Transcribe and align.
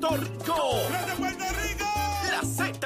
de 0.00 0.08
Puerto 1.18 1.44
Rico. 1.62 1.84
La 2.30 2.42
Z. 2.42 2.78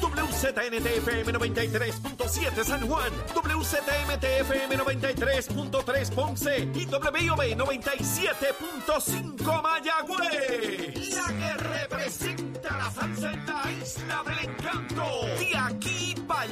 WZNTFM 0.00 1.32
93.7 1.32 2.64
San 2.64 2.86
Juan, 2.86 3.10
WZMTFM 3.34 4.76
93.3 4.76 6.10
Ponce 6.14 6.68
y 6.74 6.86
WIOB 6.86 7.56
97.5 7.56 9.62
Mayagüez. 9.62 11.14
La 11.14 11.32
que 11.32 11.54
representa 11.54 12.76
la 12.76 12.90
salsa 12.90 13.32
en 13.32 13.46
la 13.46 13.72
isla 13.72 14.22
del 14.26 14.40
encanto. 14.50 15.04
De 15.38 15.56
aquí 15.56 16.14
para 16.26 16.44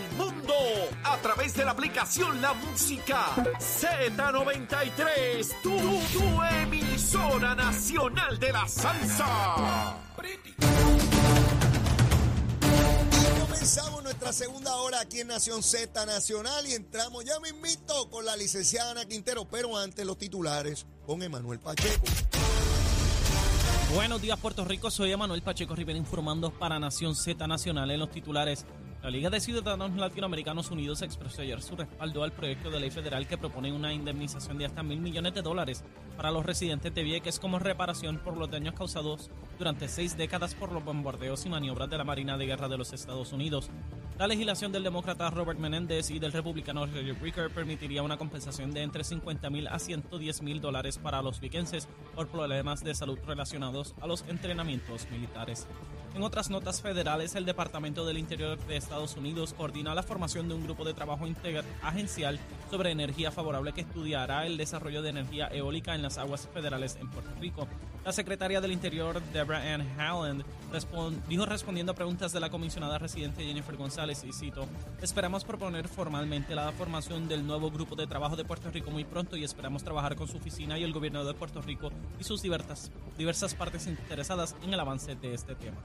A 1.05 1.19
través 1.19 1.55
de 1.55 1.65
la 1.65 1.71
aplicación 1.71 2.43
La 2.43 2.53
Música 2.55 3.27
Z93. 3.59 5.61
Tu, 5.63 5.71
tu 5.71 6.43
emisora 6.63 7.55
nacional 7.55 8.39
de 8.39 8.53
la 8.53 8.67
salsa. 8.67 9.97
Comenzamos 13.41 14.03
nuestra 14.03 14.33
segunda 14.33 14.75
hora 14.77 15.01
aquí 15.01 15.21
en 15.21 15.29
Nación 15.29 15.63
Z 15.63 16.05
Nacional 16.07 16.67
y 16.67 16.75
entramos 16.75 17.25
ya 17.25 17.39
mismito 17.41 18.11
con 18.11 18.25
la 18.25 18.37
licenciada 18.37 18.91
Ana 18.91 19.05
Quintero, 19.05 19.49
pero 19.49 19.77
antes 19.77 20.05
los 20.05 20.19
titulares 20.19 20.87
con 21.07 21.23
Emanuel 21.23 21.61
Pacheco. 21.61 22.05
Buenos 23.95 24.23
días, 24.23 24.39
Puerto 24.39 24.65
Rico. 24.65 24.91
Soy 24.91 25.13
Emanuel 25.13 25.43
Pacheco 25.43 25.75
Rivera 25.75 25.99
informando 25.99 26.51
para 26.51 26.79
Nación 26.79 27.15
Z 27.15 27.47
Nacional 27.47 27.91
en 27.91 28.01
los 28.01 28.11
titulares. 28.11 28.65
La 29.03 29.11
Liga 29.11 29.29
de 29.29 29.39
Ciudadanos 29.39 29.95
Latinoamericanos 29.95 30.71
Unidos 30.71 31.03
expresó 31.03 31.43
ayer 31.43 31.61
su 31.61 31.77
respaldo 31.77 32.25
al 32.25 32.33
proyecto 32.33 32.71
de 32.71 32.81
ley 32.81 32.91
federal 32.91 33.27
que 33.27 33.37
propone 33.37 33.71
una 33.71 33.93
indemnización 33.93 34.57
de 34.57 34.65
hasta 34.65 34.83
mil 34.83 35.01
millones 35.01 35.35
de 35.35 35.43
dólares 35.43 35.85
para 36.23 36.31
los 36.31 36.47
residentes 36.47 36.95
de 36.95 37.03
Vieques 37.03 37.41
como 37.41 37.59
reparación 37.59 38.19
por 38.19 38.37
los 38.37 38.49
daños 38.49 38.75
causados 38.75 39.29
durante 39.59 39.89
seis 39.89 40.17
décadas 40.17 40.55
por 40.55 40.71
los 40.71 40.85
bombardeos 40.85 41.45
y 41.47 41.49
maniobras 41.49 41.91
de 41.91 41.99
la 41.99 42.05
Marina 42.05 42.39
de 42.39 42.47
Guerra 42.47 42.69
de 42.69 42.79
los 42.79 42.93
Estados 42.93 43.33
Unidos. 43.33 43.71
La 44.21 44.29
legislación 44.29 44.71
del 44.71 44.85
demócrata 44.85 45.31
Robert 45.31 45.59
Menéndez 45.59 46.11
y 46.11 46.21
del 46.21 46.31
republicano 46.31 46.87
Roger 46.87 47.17
Wicker 47.21 47.51
permitiría 47.51 48.05
una 48.05 48.19
compensación 48.19 48.71
de 48.71 48.83
entre 48.83 49.03
50 49.03 49.51
mil 49.51 49.67
a 49.67 49.81
110 49.81 50.43
mil 50.43 50.61
dólares 50.61 50.97
para 50.97 51.23
los 51.23 51.41
viquenses 51.41 51.89
por 52.15 52.29
problemas 52.29 52.85
de 52.85 52.95
salud 52.95 53.19
relacionados 53.27 53.97
a 54.01 54.07
los 54.07 54.25
entrenamientos 54.29 55.09
militares. 55.11 55.67
En 56.15 56.23
otras 56.23 56.51
notas 56.51 56.83
federales, 56.83 57.35
el 57.37 57.47
Departamento 57.47 58.05
del 58.05 58.19
Interior 58.19 58.59
de 58.67 58.77
Estados 58.77 59.17
Unidos 59.17 59.55
coordina 59.55 59.95
la 59.95 60.03
formación 60.03 60.47
de 60.47 60.55
un 60.55 60.65
grupo 60.65 60.85
de 60.85 60.93
trabajo 60.93 61.27
agencial 61.83 62.39
sobre 62.71 62.91
energía 62.91 63.31
favorable 63.31 63.73
que 63.73 63.81
estudiará 63.81 64.47
el 64.47 64.59
desarrollo 64.59 65.01
de 65.01 65.09
energía 65.09 65.49
eólica 65.49 65.95
en 65.95 66.03
las 66.13 66.19
aguas 66.19 66.47
federales 66.53 66.99
en 67.01 67.09
Puerto 67.09 67.31
Rico. 67.41 67.67
La 68.05 68.13
secretaria 68.13 68.61
del 68.61 68.73
Interior, 68.73 69.23
Deborah 69.33 69.75
Ann 69.75 69.89
Haaland, 69.99 70.45
dijo 71.27 71.47
respondiendo 71.47 71.93
a 71.93 71.95
preguntas 71.95 72.33
de 72.33 72.41
la 72.41 72.51
comisionada 72.51 72.99
residente 72.99 73.45
Jennifer 73.45 73.77
González, 73.77 74.23
y 74.25 74.33
cito, 74.33 74.67
esperamos 75.01 75.45
proponer 75.45 75.89
formalmente 75.89 76.55
la 76.55 76.71
formación 76.73 77.29
del 77.29 77.47
nuevo 77.47 77.71
grupo 77.71 77.97
de 77.97 78.07
trabajo 78.07 78.37
de 78.37 78.45
Puerto 78.45 78.71
Rico 78.71 78.91
muy 78.91 79.05
pronto 79.05 79.37
y 79.37 79.45
esperamos 79.45 79.85
trabajar 79.85 80.15
con 80.15 80.29
su 80.29 80.37
oficina 80.37 80.79
y 80.79 80.85
el 80.85 80.93
gobierno 80.93 81.25
de 81.25 81.33
Puerto 81.33 81.63
Rico 81.63 81.91
y 82.21 82.25
sus 82.25 82.43
diversas, 82.43 82.93
diversas 83.17 83.55
partes 83.55 83.87
interesadas 83.87 84.55
en 84.63 84.75
el 84.75 84.81
avance 84.81 85.15
de 85.15 85.33
este 85.33 85.55
tema. 85.55 85.79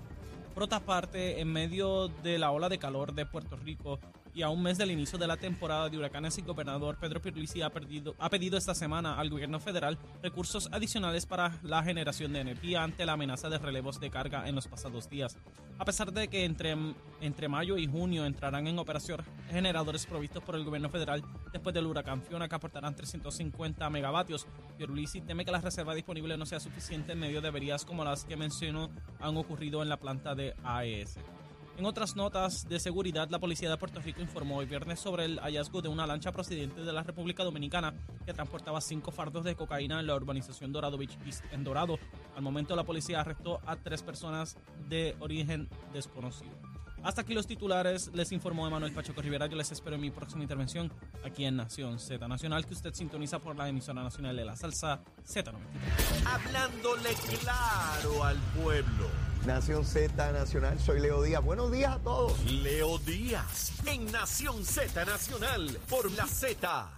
Por 0.54 0.64
otra 0.64 0.82
parte, 0.82 1.40
en 1.40 1.54
medio 1.54 2.10
de 2.10 2.38
la 2.38 2.52
ola 2.52 2.68
de 2.68 2.80
calor 2.80 3.14
de 3.14 3.26
Puerto 3.28 3.56
Rico 3.56 4.00
y 4.38 4.44
a 4.44 4.50
un 4.50 4.62
mes 4.62 4.78
del 4.78 4.92
inicio 4.92 5.18
de 5.18 5.26
la 5.26 5.36
temporada 5.36 5.90
de 5.90 5.98
huracanes, 5.98 6.38
el 6.38 6.44
gobernador 6.44 6.98
Pedro 7.00 7.20
Pierluisi 7.20 7.64
ha, 7.64 7.72
ha 8.20 8.30
pedido 8.30 8.56
esta 8.56 8.76
semana 8.76 9.18
al 9.20 9.32
gobierno 9.32 9.60
federal 9.60 9.98
recursos 10.22 10.70
adicionales 10.72 11.26
para 11.26 11.58
la 11.64 11.82
generación 11.82 12.34
de 12.34 12.42
energía 12.42 12.84
ante 12.84 13.04
la 13.08 13.14
amenaza 13.14 13.50
de 13.50 13.58
relevos 13.58 14.00
de 14.00 14.12
carga 14.12 14.48
en 14.48 14.54
los 14.54 14.68
pasados 14.68 15.10
días. 15.10 15.40
A 15.80 15.86
pesar 15.86 16.14
de 16.14 16.28
que 16.28 16.46
entre, 16.46 16.76
entre 17.20 17.48
mayo 17.48 17.78
y 17.78 17.88
junio 17.88 18.28
entrarán 18.28 18.68
en 18.68 18.78
operación 18.78 19.24
generadores 19.50 20.06
provistos 20.06 20.44
por 20.44 20.54
el 20.54 20.66
gobierno 20.66 20.90
federal 20.90 21.24
después 21.52 21.74
del 21.74 21.88
huracán 21.88 22.22
Fiona 22.22 22.48
que 22.48 22.54
aportarán 22.54 22.96
350 22.96 23.90
megavatios, 23.90 24.46
Pierluisi 24.78 25.22
teme 25.22 25.46
que 25.46 25.52
la 25.52 25.62
reserva 25.62 25.96
disponible 25.96 26.38
no 26.38 26.46
sea 26.46 26.60
suficiente 26.60 27.14
en 27.14 27.20
medio 27.20 27.42
de 27.42 27.48
averías 27.48 27.86
como 27.86 28.04
las 28.04 28.24
que 28.24 28.38
mencionó 28.38 28.92
han 29.20 29.36
ocurrido 29.36 29.82
en 29.82 29.90
la 29.90 29.98
planta 29.98 30.36
de 30.36 30.54
AES. 30.64 31.18
En 31.78 31.86
otras 31.86 32.16
notas 32.16 32.68
de 32.68 32.80
seguridad, 32.80 33.30
la 33.30 33.38
policía 33.38 33.70
de 33.70 33.78
Puerto 33.78 34.02
Rico 34.02 34.20
informó 34.20 34.58
hoy 34.58 34.66
viernes 34.66 35.00
sobre 35.00 35.26
el 35.26 35.40
hallazgo 35.40 35.80
de 35.80 35.88
una 35.90 36.08
lancha 36.08 36.32
procedente 36.32 36.82
de 36.82 36.92
la 36.92 37.04
República 37.04 37.44
Dominicana 37.44 37.94
que 38.26 38.34
transportaba 38.34 38.82
cinco 38.82 39.12
fardos 39.12 39.44
de 39.44 39.56
cocaína 39.56 40.00
en 40.00 40.08
la 40.08 40.16
urbanización 40.16 40.72
Dorado 40.72 40.98
Beach 40.98 41.16
East 41.24 41.46
en 41.52 41.64
Dorado. 41.64 42.00
Al 42.36 42.42
momento, 42.42 42.76
la 42.76 42.84
policía 42.84 43.22
arrestó 43.22 43.62
a 43.68 43.76
tres 43.76 44.02
personas 44.02 44.58
de 44.90 45.16
origen 45.20 45.70
desconocido. 45.94 46.52
Hasta 47.04 47.22
aquí 47.22 47.36
los 47.36 47.46
titulares, 47.46 48.10
les 48.12 48.32
informó 48.32 48.66
Emanuel 48.66 48.92
Pacheco 48.92 49.22
Rivera. 49.22 49.46
Yo 49.46 49.56
les 49.56 49.72
espero 49.72 49.98
en 49.98 50.02
mi 50.02 50.10
próxima 50.10 50.42
intervención 50.42 50.92
aquí 51.24 51.46
en 51.46 51.58
Nación 51.58 52.00
Z 52.00 52.28
Nacional, 52.28 52.66
que 52.66 52.74
usted 52.74 52.92
sintoniza 52.96 53.38
por 53.38 53.56
la 53.56 53.70
emisora 53.70 54.02
nacional 54.02 54.36
de 54.36 54.46
la 54.46 54.56
salsa 54.56 55.02
Z93. 55.24 55.54
Hablándole 56.26 57.14
claro 57.40 58.24
al 58.24 58.38
pueblo. 58.62 59.27
Nación 59.48 59.86
Z 59.86 60.32
Nacional, 60.34 60.78
soy 60.80 61.00
Leo 61.00 61.24
Díaz. 61.24 61.42
Buenos 61.44 61.72
días 61.72 61.96
a 61.96 62.00
todos. 62.00 62.38
Leo 62.52 62.98
Díaz, 63.00 63.72
en 63.86 64.12
Nación 64.12 64.66
Z 64.66 65.06
Nacional, 65.06 65.80
por 65.90 66.12
la 66.12 66.28
Z. 66.28 66.92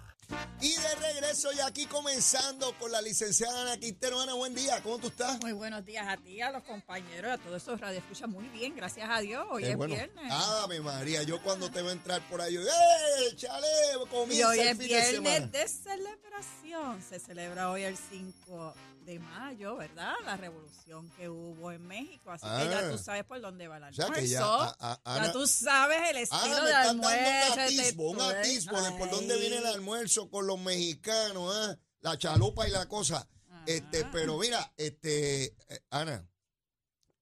Y 0.61 0.73
de 0.75 0.95
regreso 0.95 1.51
ya 1.51 1.67
aquí 1.67 1.85
comenzando 1.85 2.73
con 2.79 2.91
la 2.91 3.01
licenciada 3.01 3.61
Ana 3.63 3.77
Quintero. 3.77 4.19
Ana, 4.19 4.33
buen 4.33 4.53
día, 4.55 4.81
¿cómo 4.81 4.97
tú 4.97 5.07
estás? 5.07 5.39
Muy 5.41 5.53
buenos 5.53 5.85
días 5.85 6.07
a 6.07 6.17
ti, 6.17 6.41
a 6.41 6.51
los 6.51 6.63
compañeros, 6.63 7.31
a 7.31 7.37
todos 7.37 7.61
esos 7.61 7.79
radioescuchas. 7.79 8.27
Muy 8.29 8.47
bien, 8.49 8.75
gracias 8.75 9.07
a 9.09 9.19
Dios. 9.21 9.45
Hoy 9.51 9.63
Eh, 9.65 9.71
es 9.71 9.77
bueno, 9.77 9.93
viernes. 9.95 10.31
Ave 10.31 10.81
María, 10.81 11.21
yo 11.23 11.41
cuando 11.43 11.69
te 11.71 11.81
veo 11.83 11.91
entrar 11.91 12.21
por 12.29 12.41
ahí, 12.41 12.53
yo, 12.55 12.61
¡eh, 12.61 13.35
chale! 13.35 13.67
y 14.03 14.07
Comienza 14.09 14.49
hoy 14.49 14.59
el 14.59 14.67
es 14.69 14.77
fin 14.77 14.87
de 14.87 15.03
semana. 15.05 15.29
viernes 15.29 15.51
de 15.51 15.67
celebración. 15.67 17.01
Se 17.07 17.19
celebra 17.19 17.69
hoy 17.71 17.83
el 17.83 17.95
5 17.97 18.73
de 19.09 19.19
mayo, 19.19 19.75
¿verdad? 19.77 20.13
La 20.23 20.37
revolución 20.37 21.09
que 21.17 21.27
hubo 21.29 21.71
en 21.71 21.85
México. 21.87 22.29
Así 22.31 22.45
que 22.45 22.69
ya 22.69 22.79
Ah. 22.87 22.91
tú 22.91 22.97
sabes 22.99 23.23
por 23.23 23.41
dónde 23.41 23.67
va 23.67 23.77
el 23.77 23.83
almuerzo. 23.85 24.13
que 24.13 24.27
ya, 24.27 24.43
a- 24.45 24.75
a- 24.79 25.01
ya 25.03 25.23
Ana- 25.23 25.31
tú 25.31 25.47
sabes 25.47 26.09
el 26.11 26.17
estilo 26.17 26.63
de 26.63 26.71
dando 26.71 27.07
un 27.07 27.13
almuerzo. 27.13 27.55
de 27.55 27.61
atisbo, 27.63 28.09
un 28.11 28.21
atisbo 28.21 28.81
de 28.81 28.91
por 28.91 29.09
dónde 29.09 29.39
viene 29.39 29.57
el 29.57 29.65
almuerzo 29.65 30.29
con 30.29 30.45
los 30.45 30.59
mexicanos, 30.59 31.51
¿ah? 31.55 31.77
la 32.01 32.17
chalupa 32.17 32.67
y 32.67 32.71
la 32.71 32.87
cosa. 32.87 33.27
Este, 33.65 34.05
pero 34.05 34.37
mira, 34.37 34.71
este, 34.77 35.45
eh, 35.45 35.55
Ana, 35.89 36.27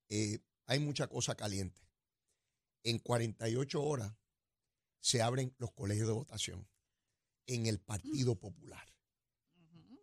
eh, 0.10 0.40
hay 0.66 0.80
mucha 0.80 1.08
cosa 1.08 1.36
caliente. 1.36 1.82
En 2.84 3.00
48 3.00 3.82
horas 3.82 4.14
se 5.00 5.22
abren 5.22 5.54
los 5.58 5.72
colegios 5.72 6.08
de 6.08 6.14
votación 6.14 6.68
en 7.48 7.66
el 7.66 7.80
Partido 7.80 8.36
Popular. 8.36 8.87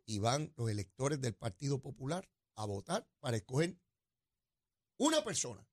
Y 0.07 0.19
van 0.19 0.53
los 0.57 0.71
electores 0.71 1.21
del 1.21 1.35
Partido 1.35 1.81
Popular 1.81 2.29
a 2.57 2.67
votar 2.67 3.09
para 3.21 3.37
escoger 3.37 3.79
una 4.99 5.25
persona 5.25 5.67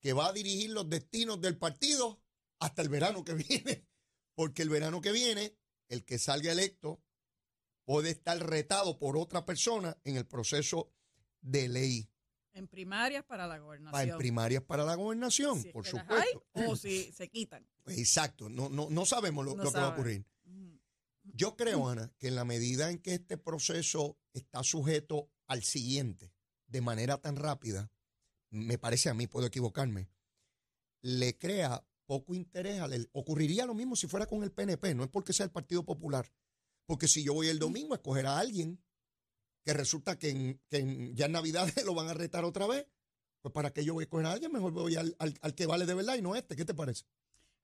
que 0.00 0.12
va 0.12 0.28
a 0.28 0.32
dirigir 0.32 0.70
los 0.70 0.88
destinos 0.88 1.40
del 1.40 1.56
partido 1.56 2.20
hasta 2.58 2.82
el 2.82 2.88
verano 2.88 3.24
que 3.24 3.34
viene. 3.48 3.86
Porque 4.34 4.62
el 4.62 4.70
verano 4.70 5.00
que 5.00 5.12
viene, 5.12 5.56
el 5.88 6.04
que 6.04 6.18
salga 6.18 6.52
electo 6.52 7.02
puede 7.84 8.10
estar 8.10 8.38
retado 8.38 8.98
por 8.98 9.16
otra 9.16 9.44
persona 9.44 9.98
en 10.04 10.16
el 10.16 10.26
proceso 10.26 10.92
de 11.40 11.68
ley 11.68 12.10
En 12.52 12.68
primarias 12.68 13.24
para 13.24 13.46
la 13.46 13.58
gobernación. 13.58 14.10
en 14.10 14.18
primarias 14.18 14.62
para 14.62 14.84
la 14.84 14.94
gobernación, 14.94 15.62
Si 15.62 15.70
por 15.70 15.86
supuesto. 15.86 16.14
hay 16.14 16.66
o 16.66 16.76
si 16.76 17.12
se 17.12 17.28
quitan. 17.28 17.66
Exacto, 17.86 18.48
no, 18.48 18.68
no, 18.68 18.88
no 18.90 19.06
sabemos 19.06 19.44
lo, 19.44 19.56
No 19.56 19.64
lo 19.64 19.72
que 19.72 19.78
va 19.78 19.86
a 19.86 19.92
ocurrir. 19.92 20.24
Yo 21.34 21.56
creo, 21.56 21.88
Ana, 21.88 22.12
que 22.18 22.28
en 22.28 22.34
la 22.34 22.44
medida 22.44 22.90
en 22.90 22.98
que 22.98 23.14
este 23.14 23.36
proceso 23.38 24.18
está 24.32 24.62
sujeto 24.62 25.30
al 25.46 25.62
siguiente 25.62 26.32
de 26.66 26.80
manera 26.80 27.18
tan 27.20 27.36
rápida, 27.36 27.90
me 28.50 28.78
parece 28.78 29.08
a 29.08 29.14
mí, 29.14 29.26
puedo 29.26 29.46
equivocarme, 29.46 30.08
le 31.02 31.36
crea 31.38 31.84
poco 32.06 32.34
interés. 32.34 32.80
Al, 32.80 33.08
ocurriría 33.12 33.66
lo 33.66 33.74
mismo 33.74 33.96
si 33.96 34.06
fuera 34.06 34.26
con 34.26 34.42
el 34.42 34.50
PNP, 34.52 34.94
no 34.94 35.04
es 35.04 35.10
porque 35.10 35.32
sea 35.32 35.44
el 35.44 35.52
Partido 35.52 35.84
Popular. 35.84 36.30
Porque 36.86 37.06
si 37.08 37.22
yo 37.22 37.34
voy 37.34 37.48
el 37.48 37.58
domingo 37.58 37.94
a 37.94 37.96
escoger 37.96 38.26
a 38.26 38.38
alguien 38.38 38.82
que 39.64 39.72
resulta 39.74 40.18
que, 40.18 40.58
ya 41.14 41.26
en 41.26 41.32
Navidad 41.32 41.68
lo 41.86 41.94
van 41.94 42.08
a 42.08 42.14
retar 42.14 42.44
otra 42.44 42.66
vez, 42.66 42.86
pues 43.42 43.52
para 43.52 43.72
que 43.72 43.84
yo 43.84 43.94
voy 43.94 44.02
a 44.02 44.04
escoger 44.06 44.26
a 44.26 44.32
alguien, 44.32 44.52
mejor 44.52 44.72
voy 44.72 44.96
al, 44.96 45.16
al- 45.18 45.54
que 45.54 45.66
vale 45.66 45.86
de 45.86 45.94
verdad 45.94 46.16
y 46.16 46.22
no 46.22 46.34
este. 46.34 46.56
¿Qué 46.56 46.64
te 46.64 46.74
parece? 46.74 47.04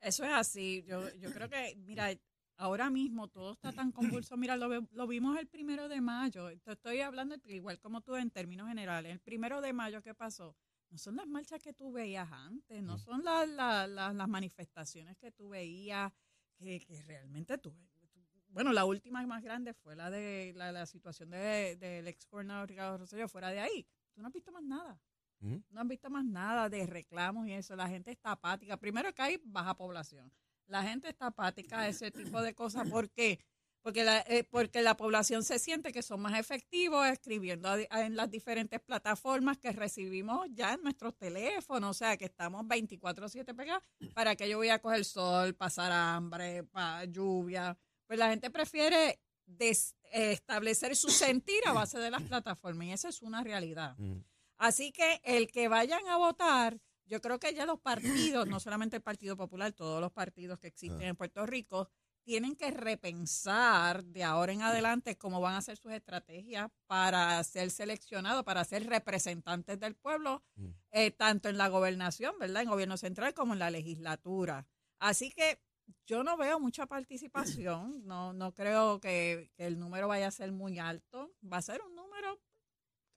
Eso 0.01 0.25
es 0.25 0.31
así. 0.33 0.85
Yo 0.87 1.33
creo 1.33 1.49
que, 1.49 1.75
mira, 1.77 2.11
ahora 2.57 2.91
mismo 2.91 3.29
todo 3.29 3.53
está 3.53 3.73
tan 3.73 3.93
convulso. 4.25 4.37
Mira, 4.37 4.57
lo, 4.57 4.69
lo 4.91 5.07
vimos 5.07 5.39
el 5.39 5.47
primero 5.47 5.89
de 5.89 6.01
mayo. 6.01 6.49
Te 6.61 6.73
estoy 6.73 7.01
hablando 7.01 7.37
igual 7.45 7.79
como 7.79 8.01
tú 8.01 8.17
en 8.17 8.31
términos 8.31 8.69
generales. 8.69 9.13
El 9.13 9.21
primero 9.21 9.61
de 9.61 9.73
mayo, 9.73 10.03
¿qué 10.03 10.15
pasó? 10.15 10.57
No 10.91 10.99
son 10.99 11.17
las 11.17 11.27
marchas 11.27 11.61
que 11.61 11.73
tú 11.73 11.91
veías 11.93 12.31
antes, 12.31 12.81
no 12.83 12.97
son 12.97 13.25
las, 13.25 13.49
las, 13.49 13.89
las, 13.89 14.15
las 14.15 14.29
manifestaciones 14.29 15.17
que 15.19 15.33
tú 15.33 15.49
veías, 15.49 16.13
que, 16.57 16.81
que 16.81 17.03
realmente 17.03 17.59
tú, 17.59 17.73
tú- 17.99 18.09
Bueno, 18.51 18.73
la 18.73 18.85
última 18.85 19.27
más 19.27 19.43
grande 19.43 19.75
fue 19.75 19.97
la 19.97 20.11
de 20.11 20.53
la, 20.55 20.71
la 20.73 20.87
situación 20.87 21.31
de- 21.31 21.77
del 21.77 22.07
ex 22.07 22.27
gobernador 22.31 22.69
Ricardo 22.69 22.99
Rosselló. 22.99 23.29
Fuera 23.29 23.51
de 23.51 23.61
ahí, 23.61 23.87
tú 24.15 24.21
no 24.23 24.29
has 24.29 24.33
visto 24.33 24.53
más 24.53 24.63
nada. 24.63 24.99
Ujú. 25.41 25.63
No 25.71 25.81
han 25.81 25.89
visto 25.89 26.09
más 26.09 26.25
nada 26.25 26.71
de 26.71 26.87
reclamos 26.87 27.47
y 27.49 27.53
eso. 27.53 27.75
La 27.77 27.89
gente 27.89 28.13
está 28.13 28.31
apática. 28.33 28.77
Primero 28.79 29.13
que 29.13 29.21
hay 29.23 29.41
baja 29.45 29.77
población. 29.77 30.33
La 30.69 30.83
gente 30.83 31.09
está 31.09 31.27
apática 31.27 31.81
a 31.81 31.89
ese 31.89 32.11
tipo 32.11 32.41
de 32.43 32.55
cosas. 32.55 32.89
¿Por 32.89 33.11
qué? 33.11 33.39
Porque 33.83 34.03
la, 34.03 34.19
eh, 34.27 34.43
porque 34.43 34.83
la 34.83 34.97
población 34.97 35.45
se 35.45 35.61
siente 35.61 35.93
que 35.93 36.03
son 36.03 36.21
más 36.21 36.37
efectivos 36.39 37.07
escribiendo 37.07 37.69
a- 37.69 37.79
a- 37.91 38.03
en 38.05 38.17
las 38.17 38.29
diferentes 38.31 38.81
plataformas 38.81 39.59
que 39.59 39.71
recibimos 39.71 40.49
ya 40.51 40.75
en 40.75 40.83
nuestros 40.83 41.17
teléfonos. 41.17 41.91
O 41.91 41.95
sea, 41.95 42.17
que 42.17 42.25
estamos 42.25 42.67
24-7 42.67 43.55
pegados. 43.55 43.85
¿Para 44.13 44.35
que 44.35 44.49
yo 44.49 44.57
voy 44.59 44.71
a 44.71 44.81
coger 44.81 45.05
sol, 45.05 45.55
pasar 45.55 45.93
hambre, 45.93 46.65
pa, 46.65 47.05
lluvia? 47.05 47.79
Pues 48.09 48.19
la 48.19 48.29
gente 48.29 48.51
prefiere 48.51 49.21
des- 49.45 49.95
eh, 50.13 50.33
establecer 50.33 50.97
su 50.97 51.09
sentir 51.09 51.61
a 51.67 51.73
base 51.73 52.01
de 52.01 52.11
las 52.11 52.23
plataformas. 52.23 52.89
Y 52.89 52.93
esa 52.93 53.09
es 53.09 53.23
una 53.23 53.45
realidad. 53.45 53.95
Ujú. 54.01 54.21
Así 54.59 54.91
que 54.91 55.21
el 55.23 55.47
que 55.47 55.69
vayan 55.69 56.05
a 56.09 56.17
votar, 56.17 56.81
yo 57.07 57.21
creo 57.21 57.39
que 57.39 57.55
ya 57.55 57.67
los 57.67 57.81
partidos, 57.81 58.47
no 58.47 58.59
solamente 58.61 58.97
el 58.97 59.03
Partido 59.03 59.37
Popular, 59.37 59.73
todos 59.73 60.01
los 60.01 60.13
partidos 60.13 60.59
que 60.59 60.67
existen 60.69 61.03
Ah. 61.03 61.09
en 61.09 61.17
Puerto 61.17 61.47
Rico, 61.47 61.89
tienen 62.25 62.57
que 62.57 62.73
repensar 62.73 64.03
de 64.05 64.25
ahora 64.25 64.53
en 64.53 64.63
adelante 64.63 65.17
cómo 65.17 65.41
van 65.41 65.55
a 65.55 65.59
hacer 65.59 65.77
sus 65.77 65.93
estrategias 65.93 66.69
para 66.89 67.43
ser 67.45 67.71
seleccionados, 67.71 68.43
para 68.43 68.65
ser 68.65 68.85
representantes 68.87 69.79
del 69.79 69.95
pueblo, 69.95 70.43
Mm. 70.57 70.71
eh, 70.91 71.11
tanto 71.13 71.49
en 71.49 71.57
la 71.57 71.69
gobernación, 71.69 72.35
¿verdad? 72.41 72.63
En 72.63 72.69
gobierno 72.69 72.97
central 72.97 73.33
como 73.35 73.53
en 73.53 73.61
la 73.61 73.71
legislatura. 73.71 74.67
Así 74.99 75.31
que 75.31 75.61
yo 76.05 76.25
no 76.25 76.37
veo 76.37 76.59
mucha 76.59 76.87
participación, 76.87 78.03
no, 78.07 78.33
no 78.33 78.53
creo 78.55 78.99
que, 78.99 79.53
que 79.57 79.67
el 79.69 79.79
número 79.79 80.09
vaya 80.09 80.27
a 80.27 80.31
ser 80.33 80.51
muy 80.51 80.81
alto, 80.81 81.33
va 81.45 81.59
a 81.59 81.63
ser 81.63 81.81
un 81.83 81.95
número 81.95 82.41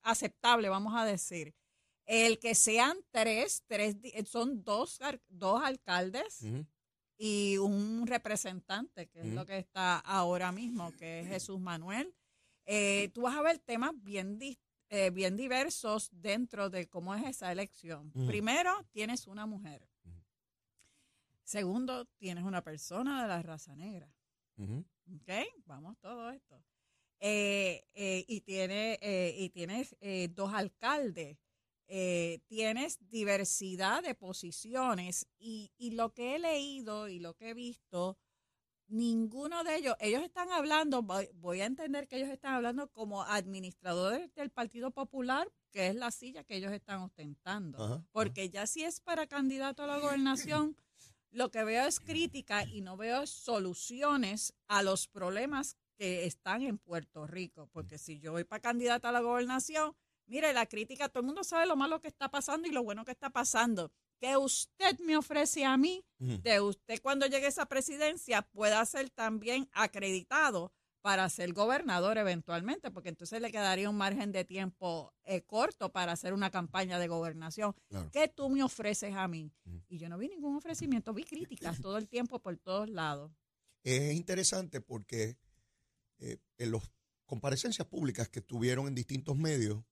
aceptable, 0.04 0.70
vamos 0.70 0.94
a 0.96 1.06
decir. 1.06 1.56
El 2.12 2.40
que 2.40 2.56
sean 2.56 2.98
tres, 3.12 3.64
tres 3.68 4.02
di- 4.02 4.12
son 4.26 4.64
dos, 4.64 5.00
dos 5.28 5.62
alcaldes 5.64 6.42
y 7.18 7.58
un 7.58 8.08
representante, 8.08 9.08
que 9.10 9.20
es 9.20 9.28
lo 9.36 9.46
que 9.46 9.60
está 9.60 10.00
ahora 10.00 10.52
mismo, 10.52 10.92
que 10.94 11.20
es 11.20 11.28
Jesús 11.28 11.60
Manuel. 11.60 12.16
Eh, 12.66 13.10
tú 13.14 13.22
vas 13.22 13.36
a 13.38 13.42
ver 13.44 13.60
temas 13.60 13.92
bien, 14.02 14.40
eh, 14.90 15.10
bien 15.12 15.36
diversos 15.38 16.10
dentro 16.12 16.70
de 16.72 16.88
cómo 16.88 17.14
es 17.14 17.24
esa 17.26 17.52
elección. 17.52 18.12
Primero, 18.26 18.72
tienes 18.92 19.28
una 19.28 19.46
mujer. 19.46 19.88
Segundo, 21.44 22.06
tienes 22.18 22.44
una 22.44 22.64
persona 22.64 23.22
de 23.24 23.28
la 23.28 23.42
raza 23.42 23.76
negra. 23.76 24.12
¿Ok? 25.16 25.30
Vamos 25.66 25.98
todo 26.00 26.32
esto. 26.32 26.64
Eh, 27.20 27.84
eh, 27.94 28.24
y, 28.28 28.42
tiene, 28.42 28.98
eh, 29.02 29.36
y 29.38 29.50
tienes 29.50 29.96
eh, 30.00 30.28
dos 30.32 30.54
alcaldes. 30.54 31.38
Eh, 31.92 32.42
tienes 32.46 33.00
diversidad 33.10 34.04
de 34.04 34.14
posiciones 34.14 35.26
y, 35.40 35.72
y 35.76 35.92
lo 35.92 36.14
que 36.14 36.36
he 36.36 36.40
leído 36.40 37.08
y 37.08 37.18
lo 37.18 37.34
que 37.34 37.50
he 37.50 37.54
visto, 37.56 38.16
ninguno 38.90 39.64
de 39.64 39.78
ellos, 39.78 39.96
ellos 40.00 40.22
están 40.22 40.52
hablando, 40.52 41.02
voy, 41.02 41.30
voy 41.34 41.62
a 41.62 41.66
entender 41.66 42.08
que 42.08 42.18
ellos 42.18 42.30
están 42.30 42.54
hablando 42.54 42.92
como 42.92 43.24
administradores 43.24 44.32
del 44.36 44.52
Partido 44.52 44.92
Popular, 44.92 45.52
que 45.72 45.88
es 45.88 45.96
la 45.96 46.12
silla 46.12 46.44
que 46.44 46.58
ellos 46.58 46.72
están 46.74 47.02
ostentando. 47.02 47.84
Ajá, 47.84 48.06
Porque 48.12 48.52
ya 48.52 48.68
si 48.68 48.84
es 48.84 49.00
para 49.00 49.26
candidato 49.26 49.82
a 49.82 49.88
la 49.88 49.98
gobernación, 49.98 50.76
lo 51.32 51.50
que 51.50 51.64
veo 51.64 51.88
es 51.88 52.00
crítica 52.00 52.66
y 52.66 52.82
no 52.82 52.98
veo 52.98 53.26
soluciones 53.26 54.54
a 54.68 54.84
los 54.84 55.08
problemas 55.08 55.76
que 55.96 56.26
están 56.26 56.62
en 56.62 56.78
Puerto 56.78 57.26
Rico. 57.26 57.68
Porque 57.72 57.98
si 57.98 58.20
yo 58.20 58.32
voy 58.32 58.44
para 58.44 58.62
candidata 58.62 59.10
a 59.10 59.12
la 59.12 59.22
gobernación, 59.22 59.96
mire, 60.30 60.54
la 60.54 60.66
crítica, 60.66 61.10
todo 61.10 61.22
el 61.22 61.26
mundo 61.26 61.44
sabe 61.44 61.66
lo 61.66 61.76
malo 61.76 62.00
que 62.00 62.08
está 62.08 62.30
pasando 62.30 62.68
y 62.68 62.72
lo 62.72 62.84
bueno 62.84 63.04
que 63.04 63.12
está 63.12 63.30
pasando. 63.30 63.92
Que 64.20 64.38
usted 64.38 65.00
me 65.00 65.18
ofrece 65.18 65.66
a 65.66 65.78
mí, 65.78 66.06
de 66.18 66.62
usted 66.62 67.02
cuando 67.02 67.26
llegue 67.26 67.46
a 67.46 67.50
esa 67.50 67.66
presidencia 67.66 68.42
pueda 68.42 68.86
ser 68.86 69.10
también 69.10 69.70
acreditado 69.72 70.74
para 71.02 71.30
ser 71.30 71.54
gobernador 71.54 72.18
eventualmente, 72.18 72.92
porque 72.92 73.10
entonces 73.10 73.42
le 73.42 73.52
quedaría 73.52 73.90
un 73.90 73.96
margen 73.96 74.32
de 74.32 74.44
tiempo 74.44 75.14
eh, 75.24 75.42
corto 75.44 75.92
para 75.92 76.12
hacer 76.12 76.34
una 76.34 76.52
campaña 76.52 77.00
de 77.00 77.08
gobernación. 77.08 77.74
Claro. 77.88 78.10
¿Qué 78.12 78.28
tú 78.28 78.50
me 78.50 78.64
ofreces 78.64 79.16
a 79.16 79.28
mí? 79.28 79.52
Y 79.88 79.98
yo 79.98 80.10
no 80.10 80.18
vi 80.18 80.28
ningún 80.28 80.56
ofrecimiento, 80.58 81.14
vi 81.14 81.24
críticas 81.24 81.80
todo 81.80 81.98
el 81.98 82.10
tiempo 82.10 82.40
por 82.40 82.58
todos 82.58 82.90
lados. 82.90 83.32
Es 83.84 84.14
interesante 84.14 84.82
porque 84.82 85.38
eh, 86.20 86.38
en 86.58 86.72
las 86.72 86.84
comparecencias 87.26 87.88
públicas 87.88 88.28
que 88.28 88.42
tuvieron 88.42 88.88
en 88.88 88.96
distintos 88.96 89.38
medios, 89.38 89.84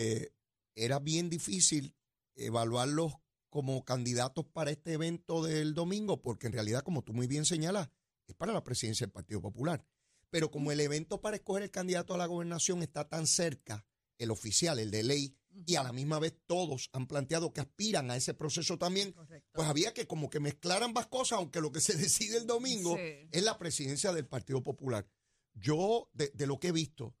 eh, 0.00 0.32
era 0.74 0.98
bien 0.98 1.28
difícil 1.28 1.94
evaluarlos 2.34 3.12
como 3.50 3.84
candidatos 3.84 4.46
para 4.46 4.70
este 4.70 4.92
evento 4.94 5.42
del 5.42 5.74
domingo, 5.74 6.22
porque 6.22 6.46
en 6.46 6.52
realidad, 6.54 6.82
como 6.82 7.02
tú 7.02 7.12
muy 7.12 7.26
bien 7.26 7.44
señalas, 7.44 7.90
es 8.26 8.34
para 8.34 8.52
la 8.52 8.62
presidencia 8.64 9.04
del 9.06 9.12
Partido 9.12 9.40
Popular. 9.42 9.84
Pero 10.30 10.50
como 10.50 10.70
el 10.72 10.80
evento 10.80 11.20
para 11.20 11.36
escoger 11.36 11.64
el 11.64 11.70
candidato 11.70 12.14
a 12.14 12.18
la 12.18 12.26
gobernación 12.26 12.82
está 12.82 13.08
tan 13.08 13.26
cerca, 13.26 13.84
el 14.18 14.30
oficial, 14.30 14.78
el 14.78 14.90
de 14.90 15.02
ley, 15.02 15.36
y 15.66 15.74
a 15.74 15.82
la 15.82 15.92
misma 15.92 16.20
vez 16.20 16.34
todos 16.46 16.88
han 16.92 17.06
planteado 17.08 17.52
que 17.52 17.60
aspiran 17.60 18.10
a 18.10 18.16
ese 18.16 18.32
proceso 18.34 18.78
también, 18.78 19.12
Correcto. 19.12 19.50
pues 19.52 19.68
había 19.68 19.92
que 19.92 20.06
como 20.06 20.30
que 20.30 20.38
mezclar 20.38 20.82
ambas 20.84 21.08
cosas, 21.08 21.38
aunque 21.38 21.60
lo 21.60 21.72
que 21.72 21.80
se 21.80 21.94
decide 21.98 22.38
el 22.38 22.46
domingo 22.46 22.96
Sí. 22.96 23.28
es 23.32 23.42
la 23.42 23.58
presidencia 23.58 24.12
del 24.12 24.26
Partido 24.28 24.62
Popular. 24.62 25.06
Yo, 25.54 26.08
de, 26.14 26.30
de 26.32 26.46
lo 26.46 26.60
que 26.60 26.68
he 26.68 26.72
visto, 26.72 27.16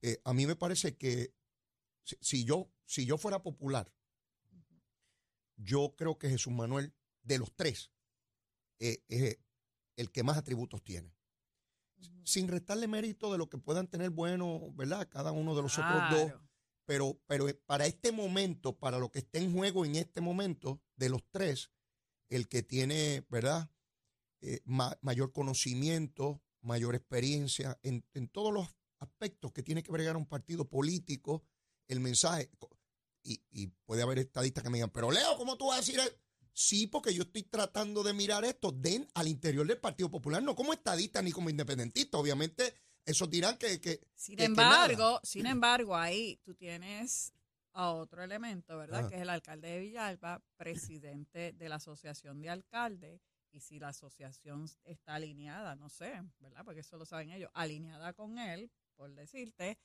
eh, 0.00 0.20
a 0.24 0.32
mí 0.32 0.46
me 0.46 0.54
parece 0.56 0.96
que 0.96 1.34
si, 2.04 2.16
si 2.20 2.44
yo, 2.44 2.70
si 2.84 3.06
yo 3.06 3.18
fuera 3.18 3.42
popular, 3.42 3.92
yo 5.56 5.94
creo 5.96 6.18
que 6.18 6.28
Jesús 6.28 6.52
Manuel, 6.52 6.94
de 7.22 7.38
los 7.38 7.54
tres, 7.54 7.92
eh, 8.78 9.02
es 9.08 9.38
el 9.96 10.10
que 10.10 10.22
más 10.22 10.36
atributos 10.36 10.82
tiene. 10.82 11.14
Sin 12.24 12.48
restarle 12.48 12.88
mérito 12.88 13.30
de 13.30 13.38
lo 13.38 13.48
que 13.48 13.58
puedan 13.58 13.88
tener 13.88 14.10
bueno, 14.10 14.72
¿verdad? 14.74 15.08
Cada 15.08 15.32
uno 15.32 15.54
de 15.54 15.62
los 15.62 15.78
otros 15.78 16.02
dos 16.10 16.32
pero, 16.84 17.20
pero 17.26 17.46
para 17.64 17.86
este 17.86 18.10
momento, 18.10 18.76
para 18.76 18.98
lo 18.98 19.10
que 19.10 19.20
está 19.20 19.38
en 19.38 19.52
juego 19.52 19.84
en 19.84 19.94
este 19.94 20.20
momento, 20.20 20.82
de 20.96 21.08
los 21.10 21.22
tres, 21.30 21.70
el 22.28 22.48
que 22.48 22.64
tiene, 22.64 23.24
¿verdad? 23.30 23.70
Eh, 24.40 24.60
ma- 24.64 24.98
mayor 25.00 25.32
conocimiento, 25.32 26.42
mayor 26.60 26.96
experiencia 26.96 27.78
en, 27.84 28.04
en 28.14 28.28
todos 28.28 28.52
los 28.52 28.68
aspectos 28.98 29.52
que 29.52 29.62
tiene 29.62 29.84
que 29.84 29.92
bregar 29.92 30.16
un 30.16 30.26
partido 30.26 30.68
político, 30.68 31.44
el 31.92 32.00
mensaje. 32.00 32.50
Y, 33.22 33.40
y 33.52 33.68
puede 33.68 34.02
haber 34.02 34.18
estadistas 34.18 34.64
que 34.64 34.70
me 34.70 34.78
digan, 34.78 34.90
pero 34.90 35.10
Leo, 35.12 35.36
¿cómo 35.36 35.56
tú 35.56 35.66
vas 35.68 35.76
a 35.76 35.80
decir 35.80 36.00
eso? 36.00 36.10
Sí, 36.54 36.86
porque 36.86 37.14
yo 37.14 37.22
estoy 37.22 37.44
tratando 37.44 38.02
de 38.02 38.12
mirar 38.12 38.44
esto 38.44 38.72
den 38.72 39.08
al 39.14 39.28
interior 39.28 39.66
del 39.66 39.78
Partido 39.78 40.10
Popular, 40.10 40.42
no 40.42 40.54
como 40.54 40.72
estadista 40.72 41.22
ni 41.22 41.30
como 41.32 41.48
independentista. 41.48 42.18
Obviamente, 42.18 42.74
esos 43.06 43.30
dirán 43.30 43.56
que... 43.56 43.80
que 43.80 44.00
Sin 44.14 44.36
que- 44.36 44.42
que 44.42 44.44
embargo, 44.46 45.20
sin 45.22 45.46
embargo, 45.46 45.96
ahí 45.96 46.38
tú 46.44 46.54
tienes 46.54 47.32
a 47.72 47.90
otro 47.92 48.22
elemento, 48.22 48.76
¿verdad? 48.76 49.06
Ah. 49.06 49.08
Que 49.08 49.14
es 49.16 49.22
el 49.22 49.30
alcalde 49.30 49.68
de 49.68 49.78
Villalba, 49.80 50.42
presidente 50.56 51.52
de 51.52 51.68
la 51.68 51.76
Asociación 51.76 52.40
de 52.42 52.50
Alcaldes. 52.50 53.22
Y 53.50 53.60
si 53.60 53.78
la 53.78 53.88
asociación 53.88 54.66
está 54.84 55.14
alineada, 55.14 55.74
no 55.76 55.88
sé, 55.90 56.22
¿verdad? 56.40 56.64
Porque 56.64 56.80
eso 56.80 56.96
lo 56.96 57.04
saben 57.06 57.30
ellos, 57.30 57.50
alineada 57.54 58.12
con 58.14 58.38
él, 58.38 58.70
por 58.96 59.14
decirte, 59.14 59.78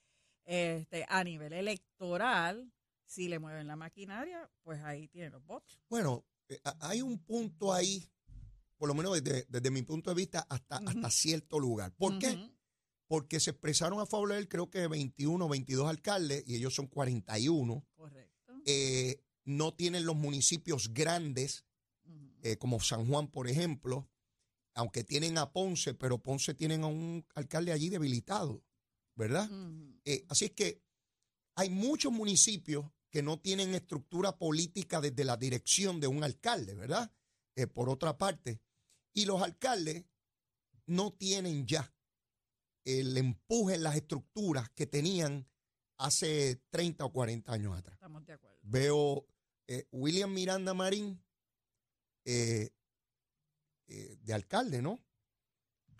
este, 0.47 1.05
a 1.09 1.23
nivel 1.23 1.53
electoral, 1.53 2.71
si 3.05 3.27
le 3.27 3.37
mueven 3.37 3.67
la 3.67 3.75
maquinaria, 3.75 4.49
pues 4.63 4.81
ahí 4.81 5.07
tienen 5.09 5.33
los 5.33 5.45
votos. 5.45 5.79
Bueno, 5.89 6.25
eh, 6.47 6.59
hay 6.79 7.01
un 7.01 7.19
punto 7.19 7.73
ahí, 7.73 8.09
por 8.77 8.87
lo 8.87 8.95
menos 8.95 9.21
desde, 9.21 9.45
desde 9.49 9.69
mi 9.71 9.81
punto 9.81 10.09
de 10.09 10.15
vista, 10.15 10.47
hasta, 10.49 10.77
hasta 10.77 11.09
cierto 11.11 11.59
lugar. 11.59 11.93
¿Por 11.95 12.17
qué? 12.17 12.49
Porque 13.07 13.39
se 13.39 13.51
expresaron 13.51 13.99
a 13.99 14.05
favor 14.05 14.29
de 14.31 14.37
él, 14.37 14.47
creo 14.47 14.69
que 14.69 14.87
21 14.87 15.45
o 15.45 15.49
22 15.49 15.87
alcaldes, 15.87 16.43
y 16.47 16.55
ellos 16.55 16.73
son 16.73 16.87
41. 16.87 17.85
Correcto. 17.95 18.53
Eh, 18.65 19.21
no 19.43 19.73
tienen 19.73 20.05
los 20.05 20.15
municipios 20.15 20.93
grandes, 20.93 21.65
eh, 22.41 22.57
como 22.57 22.79
San 22.79 23.05
Juan, 23.05 23.27
por 23.27 23.49
ejemplo, 23.49 24.09
aunque 24.73 25.03
tienen 25.03 25.37
a 25.37 25.51
Ponce, 25.51 25.93
pero 25.93 26.21
Ponce 26.21 26.53
tienen 26.53 26.83
a 26.83 26.87
un 26.87 27.25
alcalde 27.33 27.71
allí 27.71 27.89
debilitado. 27.89 28.63
¿Verdad? 29.17 29.49
Eh, 30.05 30.25
así 30.29 30.45
es 30.45 30.51
que 30.51 30.83
hay 31.55 31.69
muchos 31.69 32.13
municipios 32.13 32.85
que 33.09 33.23
no 33.23 33.39
tienen 33.39 33.73
estructura 33.73 34.37
política 34.37 35.01
desde 35.01 35.25
la 35.25 35.35
dirección 35.37 35.99
de 35.99 36.07
un 36.07 36.23
alcalde, 36.23 36.75
¿verdad? 36.75 37.11
Eh, 37.55 37.65
por 37.65 37.89
otra 37.89 38.17
parte, 38.17 38.61
y 39.13 39.25
los 39.25 39.41
alcaldes 39.41 40.05
no 40.85 41.11
tienen 41.13 41.65
ya 41.65 41.91
el 42.85 43.17
empuje 43.17 43.75
en 43.75 43.83
las 43.83 43.95
estructuras 43.95 44.69
que 44.69 44.85
tenían 44.85 45.47
hace 45.97 46.61
30 46.69 47.03
o 47.05 47.11
40 47.11 47.51
años 47.51 47.75
atrás. 47.75 47.95
Estamos 47.95 48.23
de 48.23 48.33
acuerdo. 48.33 48.59
Veo 48.61 49.27
eh, 49.65 49.87
William 49.91 50.31
Miranda 50.31 50.75
Marín, 50.75 51.21
eh, 52.23 52.69
de 53.87 54.33
alcalde, 54.33 54.81
¿no? 54.81 54.99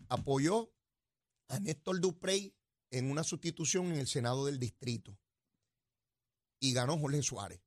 Apoyó 0.10 0.72
a 1.48 1.60
Néstor 1.60 2.00
Duprey 2.02 2.57
en 2.92 3.12
una 3.12 3.24
sustitución 3.24 3.88
en 3.88 4.00
el 4.00 4.08
Senado 4.08 4.46
del 4.46 4.60
Distrito. 4.60 5.18
Y 6.60 6.74
ganó 6.74 6.98
Jorge 6.98 7.22
Suárez. 7.22 7.62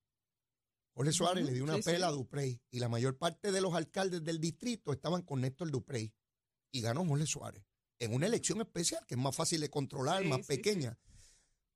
Jorge 0.94 1.12
Suárez 1.12 1.44
le 1.44 1.52
dio 1.52 1.64
una 1.64 1.76
sí, 1.76 1.82
sí. 1.82 1.90
pela 1.90 2.08
a 2.08 2.10
Duprey. 2.10 2.60
Y 2.70 2.80
la 2.80 2.88
mayor 2.88 3.16
parte 3.16 3.52
de 3.52 3.60
los 3.60 3.74
alcaldes 3.74 4.24
del 4.24 4.40
distrito 4.40 4.92
estaban 4.92 5.22
con 5.22 5.40
Néstor 5.40 5.70
Duprey. 5.70 6.12
Y 6.72 6.80
ganó 6.80 7.06
Jorge 7.06 7.26
Suárez. 7.26 7.64
En 7.98 8.14
una 8.14 8.26
elección 8.26 8.60
especial, 8.60 9.04
que 9.06 9.14
es 9.14 9.20
más 9.20 9.36
fácil 9.36 9.60
de 9.60 9.70
controlar, 9.70 10.22
Sí, 10.22 10.28
más 10.28 10.46
pequeña. 10.46 10.98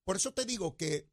Por 0.05 0.17
eso 0.17 0.33
te 0.33 0.45
digo 0.45 0.77
que 0.77 1.09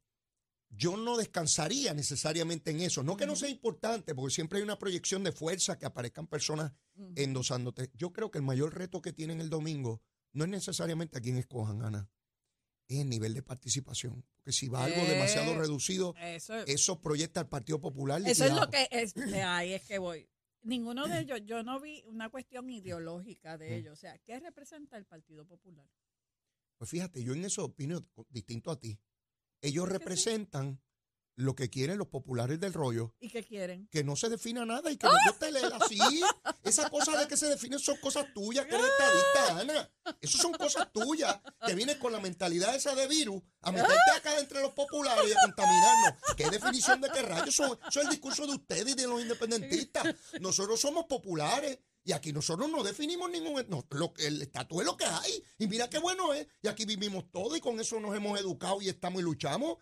yo 0.74 0.96
no 0.96 1.16
descansaría 1.16 1.94
necesariamente 1.94 2.70
en 2.70 2.80
eso. 2.80 3.02
No 3.02 3.16
que 3.16 3.26
no 3.26 3.36
sea 3.36 3.48
importante, 3.48 4.14
porque 4.14 4.34
siempre 4.34 4.58
hay 4.58 4.64
una 4.64 4.78
proyección 4.78 5.22
de 5.22 5.32
fuerza, 5.32 5.78
que 5.78 5.86
aparezcan 5.86 6.26
personas 6.26 6.72
endosándote. 7.14 7.90
Yo 7.94 8.12
creo 8.12 8.30
que 8.30 8.38
el 8.38 8.44
mayor 8.44 8.74
reto 8.74 9.02
que 9.02 9.12
tienen 9.12 9.40
el 9.40 9.50
domingo 9.50 10.02
no 10.32 10.44
es 10.44 10.50
necesariamente 10.50 11.18
a 11.18 11.20
quién 11.20 11.36
escojan, 11.36 11.82
Ana, 11.82 12.08
es 12.96 13.02
el 13.02 13.08
nivel 13.08 13.34
de 13.34 13.42
participación. 13.42 14.24
Porque 14.36 14.52
si 14.52 14.68
va 14.68 14.84
algo 14.84 15.00
Eh, 15.02 15.08
demasiado 15.10 15.54
reducido, 15.58 16.14
Eso, 16.18 16.54
eso 16.66 17.00
proyecta 17.00 17.40
al 17.40 17.48
Partido 17.48 17.80
Popular. 17.80 18.22
eso 18.26 18.44
es 18.44 18.52
lo 18.52 18.68
que 18.68 18.88
es, 18.90 19.14
de 19.14 19.42
ahí 19.42 19.72
es 19.74 19.82
que 19.84 19.98
voy. 19.98 20.28
Ninguno 20.62 21.08
de 21.08 21.20
ellos, 21.20 21.40
yo 21.44 21.62
no 21.64 21.80
vi 21.80 22.02
una 22.06 22.28
cuestión 22.28 22.70
ideológica 22.70 23.58
de 23.58 23.76
ellos. 23.76 23.94
O 23.94 23.96
sea, 23.96 24.16
¿qué 24.18 24.38
representa 24.38 24.96
el 24.96 25.04
Partido 25.04 25.44
Popular? 25.44 25.88
Pues 26.78 26.90
fíjate, 26.90 27.22
yo 27.22 27.32
en 27.32 27.44
eso 27.44 27.64
opino 27.64 28.06
distinto 28.28 28.70
a 28.70 28.78
ti. 28.78 28.98
Ellos 29.60 29.88
representan 29.88 30.80
lo 31.36 31.54
que 31.54 31.70
quieren 31.70 31.98
los 31.98 32.08
populares 32.08 32.60
del 32.60 32.72
rollo. 32.72 33.14
¿Y 33.20 33.30
qué 33.30 33.42
quieren? 33.42 33.88
que 33.90 34.04
no 34.04 34.16
se 34.16 34.28
defina 34.28 34.64
nada 34.66 34.90
y 34.90 34.96
que 34.96 35.06
no 35.06 35.12
guste 35.28 35.50
leer 35.50 35.72
así. 35.80 35.98
Esa 36.62 36.88
cosa 36.90 37.18
de 37.18 37.26
que 37.26 37.36
se 37.36 37.46
definen 37.46 37.78
son 37.78 37.96
cosas 37.98 38.26
tuyas, 38.34 38.66
que 38.66 38.74
eres 38.74 38.86
estadista, 38.86 39.60
Ana. 39.60 40.16
Eso 40.20 40.38
son 40.38 40.52
cosas 40.52 40.92
tuyas. 40.92 41.40
Te 41.66 41.74
vienes 41.74 41.96
con 41.96 42.12
la 42.12 42.20
mentalidad 42.20 42.74
esa 42.74 42.94
de 42.94 43.06
virus 43.08 43.42
a 43.62 43.72
meterte 43.72 44.10
acá 44.16 44.38
entre 44.38 44.60
los 44.60 44.72
populares 44.72 45.24
y 45.28 45.32
a 45.32 45.36
contaminarnos. 45.42 46.20
¿Qué 46.36 46.50
definición 46.50 47.00
de 47.00 47.08
qué 47.10 47.22
rayos? 47.22 47.48
Eso, 47.48 47.78
eso 47.88 48.00
es 48.00 48.04
el 48.04 48.10
discurso 48.10 48.46
de 48.46 48.52
ustedes 48.54 48.92
y 48.92 48.94
de 48.94 49.06
los 49.06 49.20
independentistas. 49.22 50.14
Nosotros 50.40 50.80
somos 50.80 51.06
populares. 51.06 51.78
Y 52.04 52.10
aquí 52.10 52.32
nosotros 52.32 52.68
no 52.68 52.82
definimos 52.82 53.30
ningún... 53.30 53.64
no, 53.68 53.86
lo, 53.90 54.12
que- 54.12 54.26
el 54.26 54.42
estatus 54.42 54.80
es 54.80 54.86
lo 54.86 54.96
que 54.96 55.04
hay. 55.04 55.44
Y 55.58 55.68
mira 55.68 55.88
qué 55.88 55.98
bueno 55.98 56.34
es. 56.34 56.48
Y 56.60 56.66
aquí 56.66 56.84
vivimos 56.84 57.30
todo 57.30 57.54
y 57.54 57.60
con 57.60 57.78
eso 57.78 58.00
nos 58.00 58.16
hemos 58.16 58.40
educado 58.40 58.82
y 58.82 58.88
estamos 58.88 59.20
y 59.20 59.24
luchamos. 59.24 59.76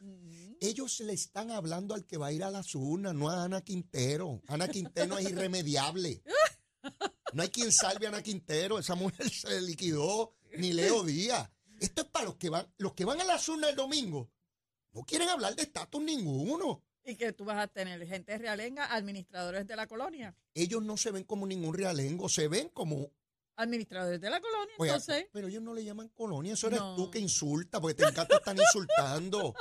Ellos 0.60 1.00
le 1.00 1.14
están 1.14 1.50
hablando 1.50 1.94
al 1.94 2.04
que 2.04 2.18
va 2.18 2.26
a 2.28 2.32
ir 2.32 2.44
a 2.44 2.50
las 2.50 2.74
urnas, 2.74 3.14
no 3.14 3.30
a 3.30 3.44
Ana 3.44 3.62
Quintero. 3.62 4.42
Ana 4.46 4.68
Quintero 4.68 5.16
es 5.18 5.28
irremediable. 5.30 6.22
No 7.32 7.42
hay 7.42 7.48
quien 7.48 7.72
salve 7.72 8.06
a 8.06 8.10
Ana 8.10 8.22
Quintero. 8.22 8.78
Esa 8.78 8.94
mujer 8.94 9.30
se 9.30 9.60
liquidó, 9.62 10.34
ni 10.58 10.72
Leo 10.72 11.02
Díaz. 11.04 11.48
Esto 11.80 12.02
es 12.02 12.08
para 12.08 12.26
los 12.26 12.34
que 12.36 12.50
van, 12.50 12.70
los 12.76 12.92
que 12.92 13.06
van 13.06 13.20
a 13.20 13.24
las 13.24 13.48
urnas 13.48 13.70
el 13.70 13.76
domingo. 13.76 14.30
No 14.92 15.02
quieren 15.02 15.28
hablar 15.30 15.56
de 15.56 15.62
estatus 15.62 16.02
ninguno. 16.02 16.82
Y 17.04 17.14
que 17.16 17.32
tú 17.32 17.44
vas 17.46 17.58
a 17.58 17.66
tener 17.66 18.06
gente 18.06 18.36
realenga, 18.36 18.92
administradores 18.94 19.66
de 19.66 19.76
la 19.76 19.86
colonia. 19.86 20.36
Ellos 20.52 20.82
no 20.82 20.98
se 20.98 21.10
ven 21.10 21.24
como 21.24 21.46
ningún 21.46 21.72
realengo, 21.74 22.28
se 22.28 22.48
ven 22.48 22.68
como 22.68 23.10
Administradores 23.56 24.20
de 24.22 24.30
la 24.30 24.40
colonia, 24.40 24.74
Oiga, 24.78 24.94
entonces. 24.94 25.26
pero 25.32 25.48
ellos 25.48 25.62
no 25.62 25.74
le 25.74 25.84
llaman 25.84 26.08
colonia, 26.08 26.54
eso 26.54 26.68
eres 26.68 26.80
No. 26.80 26.96
tú 26.96 27.10
que 27.10 27.18
insulta, 27.18 27.78
porque 27.78 27.94
te 27.94 28.08
encanta 28.08 28.36
estar 28.36 28.56
insultando. 28.58 29.54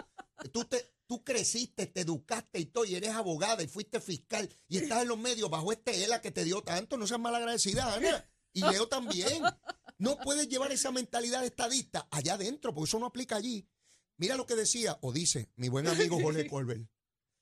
Tú, 0.52 0.66
te, 0.66 0.94
tú 1.06 1.24
creciste, 1.24 1.88
te 1.88 2.02
educaste 2.02 2.60
y 2.60 2.66
todo, 2.66 2.86
y 2.86 2.96
eres 2.96 3.12
abogada 3.12 3.64
y 3.64 3.68
fuiste 3.68 4.00
fiscal, 4.00 4.50
y 4.68 4.78
estás 4.78 5.02
en 5.02 5.08
los 5.10 5.18
medios 5.18 5.50
bajo 5.50 5.72
este 5.72 6.04
ELA 6.04 6.22
que 6.22 6.32
te 6.32 6.44
dio 6.44 6.62
tanto, 6.62 6.98
no 6.98 7.08
seas 7.08 7.20
malagradecida, 7.20 7.94
Ana. 7.94 8.30
Y 8.54 8.62
Leo 8.62 8.88
también. 8.88 9.44
No 9.98 10.18
puedes 10.18 10.48
llevar 10.48 10.72
esa 10.72 10.92
mentalidad 10.92 11.46
estadista 11.46 12.08
allá 12.10 12.36
adentro, 12.36 12.74
porque 12.74 12.90
eso 12.90 13.00
no 13.00 13.06
aplica 13.06 13.36
allí. 13.36 13.68
Mira 14.18 14.36
lo 14.36 14.46
que 14.46 14.56
decía, 14.56 14.98
o 15.02 15.12
dice, 15.12 15.52
mi 15.56 15.70
buen 15.70 15.88
amigo 15.88 16.20
Jorge 16.22 16.48
Colbert. 16.50 16.90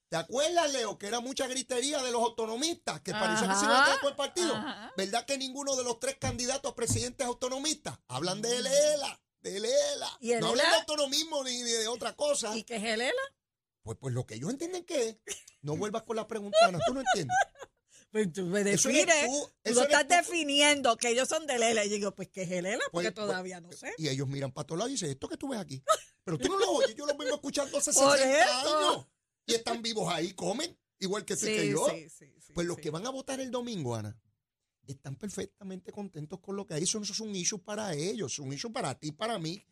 ¿Te 0.08 0.16
acuerdas, 0.16 0.72
Leo, 0.72 0.96
que 0.98 1.06
era 1.06 1.20
mucha 1.20 1.46
gritería 1.46 2.02
de 2.02 2.10
los 2.10 2.22
autonomistas, 2.22 3.02
que 3.02 3.12
parecía 3.12 3.48
que 3.48 3.54
se 3.56 3.64
iba 3.64 3.82
a 3.82 3.84
quedar 3.84 4.00
con 4.00 4.10
el 4.10 4.16
partido? 4.16 4.54
Ajá. 4.54 4.92
¿Verdad 4.96 5.26
que 5.26 5.36
ninguno 5.36 5.76
de 5.76 5.84
los 5.84 6.00
tres 6.00 6.16
candidatos 6.18 6.72
a 6.72 6.74
presidentes 6.74 7.26
autonomistas 7.26 7.98
hablan 8.08 8.40
de 8.40 8.56
ELA, 8.56 9.20
de 9.50 9.92
ELA? 9.94 10.16
¿Y 10.20 10.32
el 10.32 10.40
no 10.40 10.48
hablan 10.48 10.66
ELA? 10.66 10.74
de 10.74 10.80
autonomismo 10.80 11.44
ni, 11.44 11.62
ni 11.62 11.70
de 11.70 11.88
otra 11.88 12.14
cosa. 12.16 12.56
¿Y 12.56 12.62
qué 12.64 12.76
es 12.76 12.84
el 12.84 13.00
ELA? 13.00 13.12
Pues, 13.82 13.96
pues 14.00 14.14
lo 14.14 14.26
que 14.26 14.34
ellos 14.34 14.50
entienden 14.50 14.84
que 14.84 15.08
es. 15.08 15.16
No 15.62 15.76
vuelvas 15.76 16.02
con 16.02 16.16
la 16.16 16.26
pregunta, 16.26 16.56
Ana, 16.62 16.78
tú 16.86 16.94
no 16.94 17.00
entiendes. 17.00 17.36
Pues 18.10 18.32
tú 18.32 18.46
me 18.46 18.64
defines. 18.64 19.06
tú, 19.26 19.50
lo 19.74 19.82
estás 19.82 20.08
tú. 20.08 20.14
definiendo 20.14 20.96
que 20.96 21.10
ellos 21.10 21.28
son 21.28 21.46
del 21.46 21.62
ELA. 21.62 21.84
Y 21.84 21.90
yo 21.90 21.94
digo, 21.96 22.14
pues, 22.14 22.28
¿qué 22.28 22.42
es 22.42 22.50
el 22.50 22.64
ELA? 22.66 22.82
Porque 22.90 23.12
Pues, 23.12 23.14
todavía 23.26 23.60
pues, 23.60 23.72
no 23.82 23.88
sé. 23.88 23.94
Y 23.98 24.08
ellos 24.08 24.26
miran 24.28 24.50
para 24.52 24.66
todos 24.66 24.78
lados 24.78 24.90
y 24.90 24.94
dicen, 24.94 25.10
esto 25.10 25.28
que 25.28 25.36
tú 25.36 25.48
ves 25.48 25.60
aquí. 25.60 25.82
Pero 26.24 26.38
tú 26.38 26.48
no 26.48 26.58
lo 26.58 26.70
oyes, 26.72 26.94
yo 26.96 27.04
lo 27.06 27.14
vengo 27.16 27.34
escuchando 27.34 27.76
hace 27.78 27.92
Por 27.92 28.16
60 28.16 28.44
eso. 28.44 28.78
años. 28.92 29.06
Y 29.46 29.54
están 29.54 29.82
vivos 29.82 30.10
ahí, 30.12 30.32
comen, 30.32 30.78
igual 30.98 31.24
que 31.24 31.36
tú 31.36 31.46
y 31.46 31.48
que 31.54 31.62
Sí, 31.62 31.70
yo. 31.70 31.86
sí, 31.90 32.08
sí, 32.10 32.34
sí, 32.40 32.52
Pues 32.54 32.66
los 32.66 32.76
sí. 32.76 32.82
que 32.82 32.90
van 32.90 33.06
a 33.06 33.10
votar 33.10 33.40
el 33.40 33.50
domingo, 33.50 33.94
Ana, 33.94 34.18
están 34.92 35.16
perfectamente 35.16 35.92
contentos 35.92 36.40
con 36.40 36.56
lo 36.56 36.66
que 36.66 36.74
hay. 36.74 36.82
Eso 36.82 36.98
no 36.98 37.04
es 37.04 37.20
un 37.20 37.34
issue 37.34 37.58
para 37.58 37.94
ellos, 37.94 38.32
es 38.32 38.38
un 38.38 38.52
issue 38.52 38.72
para 38.72 38.94
ti, 38.94 39.12
para 39.12 39.38
mí, 39.38 39.62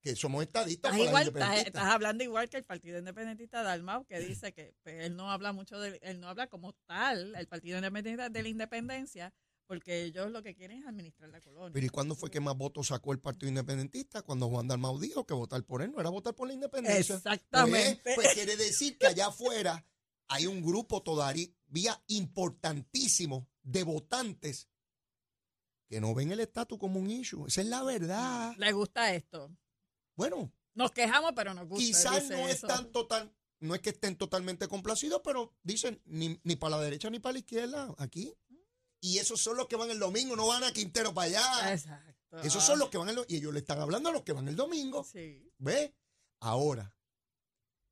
que 0.00 0.14
somos 0.14 0.42
estadistas. 0.42 0.92
Estás, 0.92 1.08
igual, 1.08 1.28
estás, 1.28 1.58
estás 1.66 1.84
hablando 1.84 2.22
igual 2.22 2.48
que 2.48 2.58
el 2.58 2.64
Partido 2.64 2.98
Independentista 2.98 3.62
de 3.62 3.70
Almao, 3.70 4.04
que 4.04 4.20
dice 4.20 4.52
que 4.52 4.74
pues, 4.82 5.04
él 5.04 5.16
no 5.16 5.30
habla 5.30 5.52
mucho 5.52 5.80
de, 5.80 5.98
él 6.02 6.20
no 6.20 6.28
habla 6.28 6.46
como 6.46 6.72
tal, 6.86 7.34
el 7.34 7.48
Partido 7.48 7.78
Independentista 7.78 8.28
de 8.28 8.42
la 8.42 8.48
Independencia, 8.48 9.34
porque 9.66 10.04
ellos 10.04 10.30
lo 10.30 10.42
que 10.42 10.54
quieren 10.54 10.82
es 10.82 10.86
administrar 10.86 11.30
la 11.30 11.40
colonia. 11.40 11.72
Pero 11.72 11.86
¿y 11.86 11.88
cuándo 11.88 12.14
fue 12.14 12.30
que 12.30 12.40
más 12.40 12.56
votos 12.56 12.88
sacó 12.88 13.12
el 13.12 13.18
Partido 13.18 13.48
Independentista? 13.48 14.22
Cuando 14.22 14.48
Juan 14.48 14.68
Dalmau 14.68 14.98
dijo 15.00 15.26
que 15.26 15.34
votar 15.34 15.62
por 15.64 15.82
él 15.82 15.90
no 15.90 16.00
era 16.00 16.10
votar 16.10 16.34
por 16.34 16.46
la 16.46 16.54
independencia. 16.54 17.16
Exactamente. 17.16 18.00
Pues, 18.04 18.16
pues 18.16 18.34
quiere 18.34 18.56
decir 18.56 18.96
que 18.98 19.08
allá 19.08 19.26
afuera 19.28 19.84
hay 20.28 20.46
un 20.46 20.62
grupo 20.62 21.02
todavía 21.02 22.02
importantísimo 22.06 23.48
de 23.66 23.82
votantes 23.82 24.68
que 25.88 26.00
no 26.00 26.14
ven 26.14 26.32
el 26.32 26.40
estatus 26.40 26.78
como 26.78 26.98
un 26.98 27.10
issue. 27.10 27.46
Esa 27.46 27.60
es 27.60 27.66
la 27.68 27.82
verdad. 27.82 28.54
Le 28.58 28.72
gusta 28.72 29.12
esto. 29.14 29.54
Bueno, 30.16 30.52
Nos 30.74 30.90
quejamos, 30.92 31.32
pero 31.34 31.52
nos 31.54 31.66
gusta. 31.68 31.84
quizás 31.84 32.28
no 32.30 32.36
es 32.48 32.56
eso. 32.56 32.66
tan 32.66 32.90
total, 32.92 33.34
no 33.60 33.74
es 33.74 33.80
que 33.80 33.90
estén 33.90 34.16
totalmente 34.16 34.68
complacidos, 34.68 35.20
pero 35.24 35.54
dicen 35.62 36.00
ni, 36.06 36.40
ni 36.44 36.56
para 36.56 36.76
la 36.76 36.82
derecha 36.82 37.10
ni 37.10 37.18
para 37.18 37.34
la 37.34 37.38
izquierda 37.40 37.94
aquí. 37.98 38.32
Y 39.00 39.18
esos 39.18 39.40
son 39.40 39.56
los 39.56 39.66
que 39.68 39.76
van 39.76 39.90
el 39.90 39.98
domingo, 39.98 40.34
no 40.36 40.46
van 40.48 40.64
a 40.64 40.72
Quintero 40.72 41.12
para 41.14 41.26
allá. 41.28 41.72
Exacto. 41.72 42.40
Esos 42.42 42.62
son 42.64 42.78
los 42.78 42.88
que 42.90 42.98
van 42.98 43.08
el 43.10 43.16
do- 43.16 43.26
y 43.28 43.36
ellos 43.36 43.52
le 43.52 43.60
están 43.60 43.78
hablando 43.80 44.08
a 44.08 44.12
los 44.12 44.22
que 44.22 44.32
van 44.32 44.48
el 44.48 44.56
domingo. 44.56 45.04
Sí. 45.04 45.50
¿Ve? 45.58 45.94
Ahora, 46.40 46.95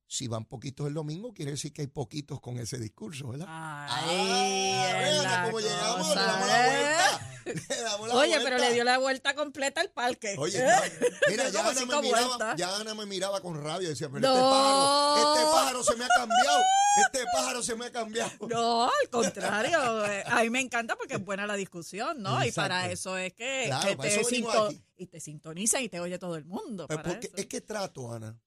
si 0.06 0.28
van 0.28 0.44
poquitos 0.44 0.86
el 0.86 0.94
domingo, 0.94 1.32
quiere 1.32 1.52
decir 1.52 1.72
que 1.72 1.82
hay 1.82 1.88
poquitos 1.88 2.40
con 2.40 2.58
ese 2.58 2.78
discurso, 2.78 3.28
¿verdad? 3.28 3.46
Ahí 3.48 5.22
Ah, 5.26 5.44
cómo 5.46 5.60
llegamos, 5.60 6.08
le 6.08 6.14
damos 6.14 6.14
la 6.16 6.66
¿eh? 6.66 6.94
vuelta. 6.94 7.30
Le 7.44 7.82
damos 7.82 8.08
la 8.08 8.14
Oye, 8.14 8.28
vuelta. 8.38 8.44
pero 8.44 8.58
le 8.58 8.72
dio 8.72 8.84
la 8.84 8.96
vuelta 8.98 9.34
completa 9.34 9.82
al 9.82 9.90
parque. 9.90 10.34
Oye, 10.38 10.58
¿Eh? 10.58 10.66
ya- 10.66 10.82
mira, 11.28 11.48
ya 11.50 11.60
Ana, 11.68 11.80
me 11.84 12.00
miraba, 12.00 12.26
vueltas. 12.26 12.56
ya 12.56 12.76
Ana 12.76 12.94
me 12.94 13.04
miraba 13.06 13.40
con 13.42 13.62
rabia 13.62 13.86
y 13.86 13.90
decía, 13.90 14.08
pero 14.08 14.20
No. 14.20 14.34
este 14.34 14.40
pájaro, 14.40 15.34
este 15.34 15.44
pájaro 15.52 15.84
se 15.84 15.96
me 15.96 16.04
ha 16.04 16.08
cambiado, 16.16 16.60
este 17.04 17.24
pájaro 17.34 17.62
se 17.62 17.74
me 17.76 17.84
ha 17.86 17.92
cambiado. 17.92 18.30
No, 18.48 18.84
al 18.84 19.08
contrario. 19.10 20.06
eh, 20.06 20.24
A 20.26 20.42
mí 20.42 20.48
me 20.50 20.60
encanta 20.60 20.96
porque 20.96 21.14
es 21.16 21.24
buena 21.24 21.46
la 21.46 21.54
discusión, 21.56 22.22
¿no? 22.22 22.42
Y 22.44 22.50
para 22.52 22.90
eso 22.90 23.18
es 23.18 23.34
que, 23.34 23.64
Claro, 23.66 23.88
que 23.90 23.96
para 23.98 24.08
te, 24.08 24.24
sinto- 24.24 24.66
aquí. 24.68 24.82
y 24.96 25.06
te 25.06 25.20
sintoniza 25.20 25.80
y 25.82 25.88
te 25.90 26.00
oye 26.00 26.18
todo 26.18 26.36
el 26.36 26.46
mundo. 26.46 26.86
Pues 26.86 26.96
para 26.98 27.10
porque 27.10 27.26
eso. 27.26 27.36
es 27.36 27.46
que 27.46 27.60
trato, 27.60 28.10
Ana, 28.10 28.38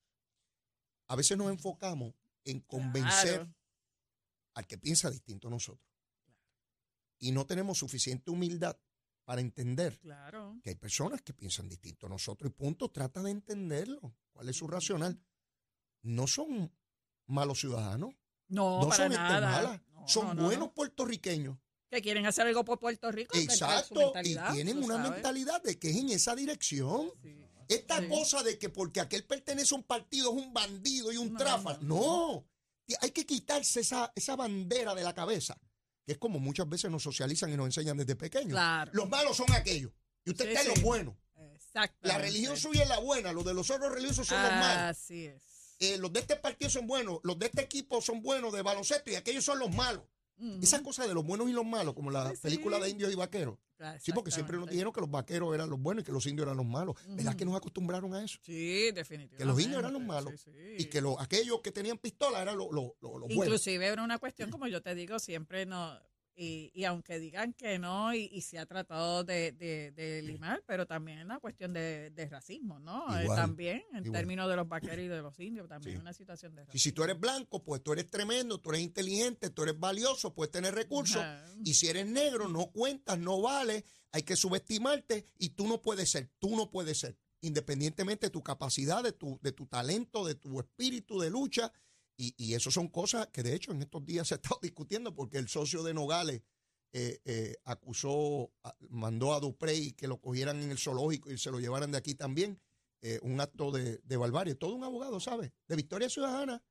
a 1.08 1.16
veces 1.16 1.38
nos 1.38 1.50
enfocamos 1.50 2.14
en 2.44 2.60
convencer 2.62 3.36
Claro. 3.40 3.54
al 4.54 4.68
que 4.68 4.78
piensa 4.78 5.10
distinto 5.10 5.48
a 5.48 5.52
nosotros. 5.52 5.86
Y 7.20 7.32
no 7.32 7.46
tenemos 7.46 7.78
suficiente 7.80 8.30
humildad 8.32 8.78
para 9.26 9.42
entender 9.42 9.98
Claro. 10.00 10.58
que 10.64 10.70
hay 10.70 10.76
personas 10.76 11.22
que 11.22 11.34
piensan 11.34 11.68
distinto 11.68 12.06
a 12.06 12.10
nosotros 12.10 12.52
y 12.52 12.54
punto, 12.54 12.90
trata 12.90 13.22
de 13.24 13.32
entenderlo. 13.32 14.16
¿Cuál 14.32 14.50
es 14.50 14.56
su 14.56 14.68
racional? 14.68 15.20
No 16.04 16.28
son 16.28 16.72
malos 17.26 17.60
ciudadanos, 17.60 18.16
No, 18.48 18.80
no 18.82 18.90
para 18.90 19.04
son 19.04 19.12
nada. 19.14 19.42
mala, 19.52 19.84
No, 19.92 20.08
son 20.08 20.28
no, 20.28 20.34
no, 20.36 20.44
buenos 20.46 20.68
no. 20.70 20.74
puertorriqueños. 20.74 21.58
Que 21.90 22.02
quieren 22.02 22.26
hacer 22.26 22.46
algo 22.48 22.64
por 22.66 22.80
Puerto 22.80 23.12
Rico. 23.12 23.34
su 23.36 23.42
Exacto, 23.42 24.14
y 24.24 24.36
tienen 24.54 24.84
una 24.84 24.98
mentalidad 24.98 25.62
de 25.64 25.80
que 25.80 25.90
es 25.90 25.98
en 25.98 26.10
esa 26.10 26.36
dirección. 26.36 27.12
Sí. 27.22 27.44
Esta 27.68 28.00
Sí. 28.00 28.08
cosa 28.08 28.44
de 28.44 28.58
que 28.58 28.70
porque 28.70 29.00
aquel 29.02 29.24
pertenece 29.26 29.76
a 29.76 29.78
un 29.78 29.84
partido 29.84 30.32
es 30.32 30.38
un 30.46 30.54
bandido 30.54 31.12
y 31.12 31.18
un 31.18 31.34
No, 31.34 31.40
tráfala. 31.40 31.80
no, 31.82 32.48
Hay 33.02 33.12
que 33.12 33.26
quitarse 33.26 33.82
esa, 33.82 34.14
esa 34.16 34.36
bandera 34.38 34.96
de 34.96 35.04
la 35.04 35.14
cabeza, 35.14 35.60
que 36.06 36.14
es 36.14 36.18
como 36.18 36.40
muchas 36.40 36.70
veces 36.70 36.90
nos 36.90 37.04
socializan 37.04 37.52
y 37.52 37.58
nos 37.58 37.66
enseñan 37.66 37.98
desde 37.98 38.16
pequeños. 38.16 38.52
Claro. 38.52 38.92
Los 38.94 39.10
malos 39.10 39.36
son 39.36 39.52
aquellos. 39.52 39.92
Y 40.24 40.30
usted 40.32 40.46
Sí, 40.46 40.52
está 40.52 40.62
en 40.62 40.68
sí. 40.68 40.74
los 40.76 40.84
buenos. 40.84 41.16
Exacto. 41.36 41.98
La 42.08 42.18
religión 42.18 42.56
suya 42.56 42.84
es 42.84 42.90
la 42.90 43.00
buena, 43.00 43.34
los 43.34 43.44
de 43.44 43.54
los 43.54 43.70
otros 43.70 43.92
religiosos 43.92 44.26
son 44.28 44.42
los 44.42 44.52
malos. 44.52 44.84
Así 44.98 45.26
es. 45.26 45.44
Eh, 45.80 45.98
los 45.98 46.12
de 46.14 46.22
este 46.22 46.38
partido 46.38 46.72
son 46.72 46.88
buenos, 46.88 47.20
los 47.24 47.38
de 47.38 47.48
este 47.48 47.62
equipo 47.62 48.02
son 48.02 48.22
buenos 48.22 48.54
de 48.54 48.62
baloncesto 48.62 49.12
y 49.12 49.16
aquellos 49.16 49.44
son 49.44 49.60
los 49.60 49.70
malos. 49.76 50.04
Ujú. 50.40 50.60
Esa 50.62 50.82
cosa 50.84 51.08
de 51.08 51.14
los 51.14 51.26
buenos 51.26 51.50
y 51.50 51.54
los 51.54 51.66
malos, 51.66 51.94
como 51.94 52.12
la 52.12 52.30
Sí, 52.30 52.36
sí. 52.36 52.42
película 52.44 52.80
de 52.80 52.90
indios 52.90 53.12
y 53.12 53.16
vaqueros. 53.16 53.58
Sí, 54.00 54.12
porque 54.12 54.32
siempre 54.32 54.58
nos 54.58 54.70
dijeron 54.70 54.92
que 54.92 55.02
los 55.02 55.10
vaqueros 55.12 55.54
eran 55.54 55.70
los 55.70 55.80
buenos 55.80 56.02
y 56.02 56.06
que 56.06 56.12
los 56.12 56.26
indios 56.26 56.46
eran 56.48 56.58
los 56.58 56.66
malos. 56.66 56.96
¿Verdad 57.08 57.28
Ujú. 57.34 57.38
que 57.38 57.46
nos 57.46 57.56
acostumbraron 57.56 58.14
a 58.16 58.24
eso? 58.24 58.40
Sí, 58.42 58.92
definitivamente. 58.92 59.38
Que 59.38 59.46
los 59.46 59.60
indios 59.62 59.80
eran 59.80 59.94
los 59.94 60.02
malos. 60.02 60.34
Sí. 60.42 60.52
Y 60.80 60.86
que 60.86 61.00
los, 61.00 61.16
aquellos 61.20 61.62
que 61.62 61.72
tenían 61.72 61.98
pistola 62.00 62.42
eran 62.42 62.58
los, 62.58 62.68
los, 62.72 62.86
los- 63.02 63.12
los 63.14 63.22
buenos. 63.22 63.46
Inclusive 63.46 63.86
era 63.86 64.04
una 64.04 64.18
cuestión, 64.18 64.50
como 64.50 64.68
yo 64.68 64.82
te 64.82 64.96
digo, 64.96 65.20
siempre 65.20 65.66
no... 65.68 66.00
Y, 66.40 66.70
y 66.76 66.84
aunque 66.84 67.18
digan 67.18 67.54
que 67.54 67.80
no, 67.80 68.14
y, 68.14 68.30
y 68.32 68.42
se 68.42 68.60
ha 68.60 68.68
tratado 68.68 69.24
de, 69.24 69.54
de, 69.54 69.90
de 69.92 70.22
limar, 70.22 70.64
pero 70.68 70.86
también 70.86 71.18
es 71.18 71.26
una 71.26 71.40
cuestión 71.40 71.74
de, 71.74 72.12
de 72.12 72.30
racismo, 72.30 72.78
¿no? 72.80 73.06
Eh, 73.20 73.26
también, 73.26 73.82
en 73.92 74.06
igual. 74.06 74.20
términos 74.22 74.48
de 74.48 74.56
los 74.56 74.68
vaqueros 74.70 75.00
y 75.00 75.08
de 75.08 75.22
los 75.24 75.40
indios, 75.40 75.68
también 75.68 75.94
Sí. 75.94 75.98
es 75.98 76.02
una 76.02 76.14
situación 76.14 76.54
de 76.54 76.62
racismo. 76.62 76.76
Y 76.78 76.80
si 76.80 76.92
tú 76.92 77.04
eres 77.04 77.20
blanco, 77.20 77.64
pues 77.64 77.82
tú 77.82 77.92
eres 77.94 78.08
tremendo, 78.12 78.60
tú 78.60 78.70
eres 78.70 78.84
inteligente, 78.84 79.50
tú 79.50 79.64
eres 79.64 79.80
valioso, 79.80 80.32
puedes 80.32 80.52
tener 80.52 80.76
recursos. 80.76 81.18
Ajá. 81.18 81.44
Y 81.66 81.74
si 81.74 81.88
eres 81.88 82.06
negro, 82.06 82.48
no 82.48 82.68
cuentas, 82.68 83.18
no 83.18 83.42
vales, 83.42 83.84
hay 84.12 84.22
que 84.22 84.36
subestimarte 84.36 85.26
y 85.40 85.50
tú 85.50 85.68
no 85.68 85.82
puedes 85.82 86.12
ser, 86.12 86.30
tú 86.38 86.56
no 86.56 86.70
puedes 86.70 87.00
ser, 87.00 87.18
independientemente 87.42 88.28
de 88.28 88.30
tu 88.30 88.44
capacidad, 88.44 89.02
de 89.04 89.12
tu, 89.12 89.40
de 89.42 89.52
tu 89.54 89.66
talento, 89.66 90.24
de 90.24 90.36
tu 90.36 90.60
espíritu 90.60 91.20
de 91.20 91.32
lucha. 91.32 91.72
Y, 92.18 92.34
y 92.38 92.56
eso 92.56 92.72
son 92.72 92.88
cosas 92.88 93.28
que 93.28 93.44
de 93.44 93.54
hecho 93.54 93.72
en 93.72 93.82
estos 93.84 94.04
días 94.06 94.28
se 94.28 94.34
ha 94.34 94.38
estado 94.38 94.60
discutiendo 94.62 95.14
porque 95.14 95.38
el 95.38 95.48
socio 95.48 95.84
de 95.84 95.94
Nogales 95.94 96.42
eh, 96.94 97.20
eh, 97.26 97.56
acusó, 97.64 98.52
mandó 98.90 99.34
a 99.34 99.40
Duprey 99.40 99.92
que 99.94 100.08
lo 100.08 100.20
cogieran 100.20 100.62
en 100.64 100.72
el 100.72 100.78
zoológico 100.80 101.32
y 101.32 101.38
se 101.38 101.52
lo 101.52 101.60
llevaran 101.60 101.92
de 101.92 101.98
aquí 102.00 102.16
también. 102.16 102.60
eh, 103.02 103.20
un 103.22 103.40
acto 103.40 103.70
de, 103.72 104.00
de 104.00 104.18
barbarie. 104.18 104.56
Todo 104.56 104.74
un 104.74 104.84
abogado, 104.84 105.20
¿sabe? 105.20 105.54
De 105.68 105.76
Victoria 105.76 106.10
Ciudadana. 106.10 106.64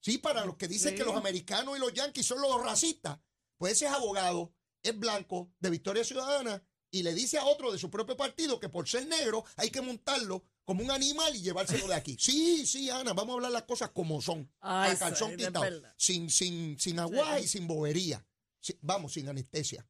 Sí, 0.00 0.18
para 0.18 0.44
los 0.44 0.56
que 0.56 0.68
dicen 0.68 0.92
Sí. 0.92 0.98
que 0.98 1.04
los 1.04 1.16
americanos 1.16 1.76
y 1.76 1.80
los 1.80 1.92
yanquis 1.92 2.24
son 2.24 2.40
los 2.40 2.62
racistas, 2.62 3.18
pues 3.58 3.72
ese 3.72 3.86
es 3.86 3.90
abogado, 3.90 4.54
es 4.84 4.96
blanco, 4.96 5.52
de 5.58 5.70
Victoria 5.70 6.04
Ciudadana, 6.04 6.62
y 6.92 7.02
le 7.02 7.12
dice 7.14 7.38
a 7.38 7.44
otro 7.46 7.72
de 7.72 7.78
su 7.78 7.90
propio 7.90 8.16
partido 8.16 8.60
que 8.60 8.68
por 8.68 8.86
ser 8.88 9.08
negro 9.08 9.44
hay 9.56 9.70
que 9.70 9.80
montarlo 9.80 10.44
como 10.66 10.82
un 10.84 10.90
animal 10.90 11.34
y 11.34 11.40
llevárselo 11.40 11.86
de 11.88 11.94
aquí. 11.94 12.16
Sí, 12.20 12.66
sí, 12.66 12.90
Ana, 12.90 13.14
vamos 13.14 13.32
a 13.32 13.34
hablar 13.36 13.52
las 13.52 13.62
cosas 13.62 13.90
como 13.90 14.20
son. 14.20 14.50
Ay, 14.60 14.92
a 14.92 14.98
calzón 14.98 15.34
quitado. 15.36 15.64
Sin, 15.96 16.28
sin, 16.28 16.78
sin 16.78 16.98
agua 16.98 17.38
Sí. 17.38 17.44
y 17.44 17.48
sin 17.48 17.66
bobería. 17.66 18.26
Sí, 18.60 18.76
vamos, 18.82 19.14
sin 19.14 19.28
anestesia. 19.28 19.86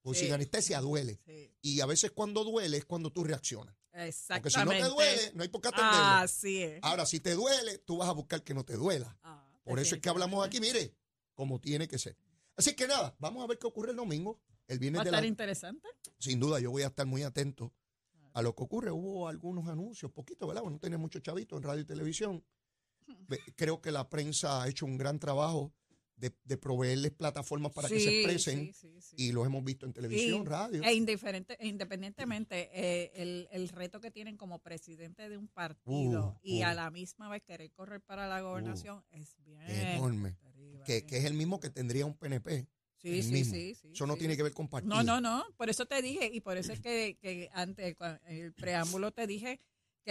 Porque 0.00 0.20
Sí. 0.20 0.24
sin 0.26 0.32
anestesia 0.34 0.80
duele. 0.80 1.20
Y 1.60 1.80
a 1.80 1.86
veces 1.86 2.12
cuando 2.12 2.42
duele 2.44 2.78
es 2.78 2.86
cuando 2.86 3.12
tú 3.12 3.24
reaccionas. 3.24 3.74
Porque 3.90 4.12
si 4.12 4.28
no 4.30 4.36
exactamente. 4.46 4.82
te 4.84 4.88
duele, 4.88 5.32
no 5.34 5.42
hay 5.42 5.48
por 5.48 5.60
qué 5.60 5.68
atenderlo. 5.68 5.98
Así 5.98 6.62
es. 6.62 6.78
Ahora, 6.82 7.04
si 7.04 7.20
te 7.20 7.34
duele, 7.34 7.78
tú 7.78 7.98
vas 7.98 8.08
a 8.08 8.12
buscar 8.12 8.42
que 8.42 8.54
no 8.54 8.64
te 8.64 8.74
duela. 8.76 9.18
Ah, 9.22 9.44
Por 9.64 9.78
eso 9.80 9.94
es 9.96 10.00
que 10.00 10.08
hablamos 10.08 10.46
aquí, 10.46 10.60
mire, 10.60 10.94
como 11.34 11.60
tiene 11.60 11.86
que 11.88 11.98
ser. 11.98 12.16
Así 12.56 12.74
que 12.74 12.86
nada, 12.86 13.14
vamos 13.18 13.42
a 13.42 13.46
ver 13.48 13.58
qué 13.58 13.66
ocurre 13.66 13.90
el 13.90 13.96
domingo. 13.96 14.40
El 14.68 14.78
Va 14.78 14.80
viernes 14.80 15.00
a 15.00 15.04
de 15.04 15.10
estar 15.10 15.22
la... 15.22 15.26
interesante. 15.26 15.88
Sin 16.18 16.38
duda, 16.38 16.60
yo 16.60 16.70
voy 16.70 16.82
a 16.82 16.86
estar 16.86 17.04
muy 17.06 17.24
atento 17.24 17.72
a 18.32 18.42
lo 18.42 18.54
que 18.54 18.62
ocurre. 18.62 18.90
Hubo 18.90 19.28
algunos 19.28 19.68
anuncios, 19.68 20.10
poquito, 20.12 20.46
¿verdad? 20.46 20.62
Bueno, 20.62 20.76
no 20.76 20.80
tenía 20.80 20.98
muchos 20.98 21.22
chavitos 21.22 21.56
en 21.58 21.62
radio 21.62 21.80
y 21.82 21.84
televisión. 21.86 22.44
Creo 23.56 23.80
que 23.80 23.90
la 23.90 24.08
prensa 24.08 24.62
ha 24.62 24.68
hecho 24.68 24.86
un 24.86 24.96
gran 24.96 25.18
trabajo 25.18 25.72
de, 26.16 26.32
de 26.44 26.56
proveerles 26.58 27.12
plataformas 27.12 27.72
para 27.72 27.88
que 27.88 27.98
se 27.98 28.20
expresen 28.20 28.72
sí, 28.74 28.90
sí, 28.92 29.00
sí. 29.00 29.16
y 29.18 29.32
los 29.32 29.46
hemos 29.46 29.64
visto 29.64 29.86
en 29.86 29.92
televisión, 29.94 30.42
Y- 30.42 30.44
radio. 30.44 30.82
E, 30.82 30.92
indiferente, 30.94 31.56
independientemente, 31.60 32.68
eh, 32.74 33.10
el, 33.14 33.48
el 33.50 33.68
reto 33.70 34.00
que 34.00 34.10
tienen 34.10 34.36
como 34.36 34.58
presidente 34.58 35.28
de 35.30 35.38
un 35.38 35.48
partido 35.48 36.36
Uh, 36.36 36.38
y 36.42 36.60
uh. 36.62 36.66
a 36.66 36.74
la 36.74 36.90
misma 36.90 37.28
vez 37.30 37.42
querer 37.42 37.70
correr 37.72 38.02
para 38.02 38.28
la 38.28 38.42
gobernación 38.42 39.02
es 39.12 39.34
bien 39.42 39.62
enorme. 39.62 40.32
terrible, 40.42 40.82
Que, 40.84 40.92
bien. 40.96 41.06
que 41.06 41.16
es 41.18 41.24
el 41.24 41.34
mismo 41.34 41.58
que 41.58 41.70
tendría 41.70 42.04
un 42.04 42.14
PNP. 42.14 42.66
Sí, 43.02 43.22
sí, 43.22 43.44
sí, 43.44 43.74
sí, 43.74 43.90
Eso 43.94 44.06
no 44.06 44.16
tiene 44.16 44.36
que 44.36 44.42
ver 44.42 44.52
con 44.52 44.68
partido. 44.68 44.94
No, 44.94 45.02
no, 45.02 45.20
no. 45.20 45.44
Por 45.56 45.70
eso 45.70 45.86
te 45.86 46.02
dije, 46.02 46.30
y 46.32 46.40
por 46.40 46.58
eso 46.58 46.72
es 46.72 46.80
que, 46.80 47.16
que 47.20 47.48
antes, 47.52 47.96
el 48.26 48.52
preámbulo 48.52 49.10
te 49.10 49.26
dije 49.26 49.60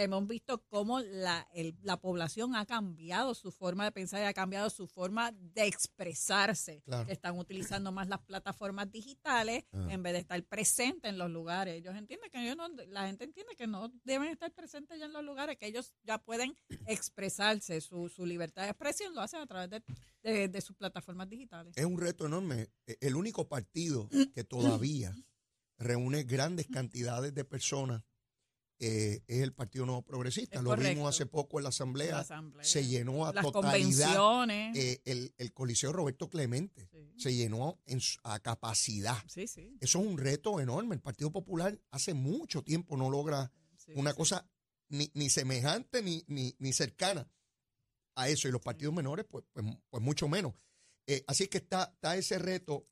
que 0.00 0.04
hemos 0.04 0.26
visto 0.26 0.62
cómo 0.68 1.00
la, 1.00 1.46
el- 1.52 1.76
la 1.82 1.98
población 2.00 2.54
ha 2.56 2.64
cambiado 2.64 3.34
su 3.34 3.52
forma 3.52 3.84
de 3.84 3.92
pensar 3.92 4.20
y 4.22 4.24
ha 4.24 4.32
cambiado 4.32 4.70
su 4.70 4.86
forma 4.86 5.30
de 5.32 5.66
expresarse. 5.66 6.80
Claro. 6.86 7.10
Están 7.10 7.38
utilizando 7.38 7.92
más 7.92 8.08
las 8.08 8.20
plataformas 8.20 8.90
digitales 8.90 9.64
Ah. 9.72 9.88
en 9.90 10.02
vez 10.02 10.14
de 10.14 10.20
estar 10.20 10.42
presentes 10.44 11.10
en 11.10 11.18
los 11.18 11.30
lugares. 11.30 11.74
Ellos 11.74 11.94
entienden 11.94 12.30
que 12.30 12.42
ellos 12.42 12.56
no, 12.56 12.68
la 12.88 13.06
gente 13.08 13.24
entiende 13.24 13.54
que 13.56 13.66
no 13.66 13.92
deben 14.04 14.28
estar 14.28 14.50
presentes 14.52 14.98
ya 14.98 15.04
en 15.04 15.12
los 15.12 15.22
lugares, 15.24 15.58
que 15.58 15.66
ellos 15.66 15.92
ya 16.02 16.16
pueden 16.18 16.56
expresarse, 16.86 17.80
su, 17.80 18.08
su 18.08 18.24
libertad 18.26 18.62
de 18.62 18.70
expresión 18.70 19.14
lo 19.14 19.20
hacen 19.20 19.40
a 19.40 19.46
través 19.46 19.68
de, 19.70 19.82
de- 20.22 20.48
de 20.48 20.60
sus 20.60 20.76
plataformas 20.76 21.28
digitales. 21.28 21.74
Es 21.76 21.84
un 21.84 21.98
reto 22.00 22.26
enorme. 22.26 22.70
E- 22.86 22.96
El 23.00 23.16
único 23.16 23.48
partido 23.48 24.08
que 24.34 24.44
todavía 24.44 25.14
reúne 25.78 26.24
grandes 26.24 26.66
cantidades 26.68 27.34
de 27.34 27.44
personas 27.44 28.02
eh, 28.80 29.22
es 29.26 29.42
el 29.42 29.52
Partido 29.52 29.84
Nuevo 29.84 30.02
Progresista. 30.02 30.56
Es 30.56 30.64
Lo 30.64 30.70
correcto. 30.70 30.94
vimos 30.94 31.14
hace 31.14 31.26
poco 31.26 31.58
en 31.58 31.64
la 31.64 31.68
Asamblea. 31.68 32.12
La 32.12 32.20
asamblea, 32.20 32.64
Se 32.64 32.86
llenó 32.86 33.26
a 33.26 33.32
las 33.32 33.44
totalidad 33.44 34.48
eh, 34.50 35.02
el, 35.04 35.34
el 35.36 35.52
Coliseo 35.52 35.92
Roberto 35.92 36.30
Clemente. 36.30 36.88
Sí. 36.90 37.12
Se 37.16 37.34
llenó 37.34 37.78
en 37.84 38.00
a 38.24 38.40
capacidad. 38.40 39.18
Sí, 39.28 39.46
sí. 39.46 39.76
Eso 39.80 40.00
es 40.00 40.06
un 40.06 40.16
reto 40.16 40.60
enorme. 40.60 40.94
El 40.94 41.02
Partido 41.02 41.30
Popular 41.30 41.78
hace 41.90 42.14
mucho 42.14 42.62
tiempo 42.64 42.96
no 42.96 43.10
logra 43.10 43.52
una 43.94 44.14
cosa 44.14 44.48
ni, 44.88 45.10
ni 45.14 45.28
semejante 45.28 46.02
ni, 46.02 46.24
ni, 46.26 46.56
ni 46.58 46.72
cercana 46.72 47.30
a 48.14 48.28
eso. 48.28 48.48
Y 48.48 48.50
los 48.50 48.62
partidos 48.62 48.94
menores, 48.94 49.26
pues, 49.28 49.44
pues, 49.52 49.66
pues 49.90 50.02
mucho 50.02 50.26
menos. 50.26 50.54
Eh, 51.06 51.22
así 51.26 51.48
que 51.48 51.58
está, 51.58 51.90
está 51.94 52.16
ese 52.16 52.38
reto 52.38 52.88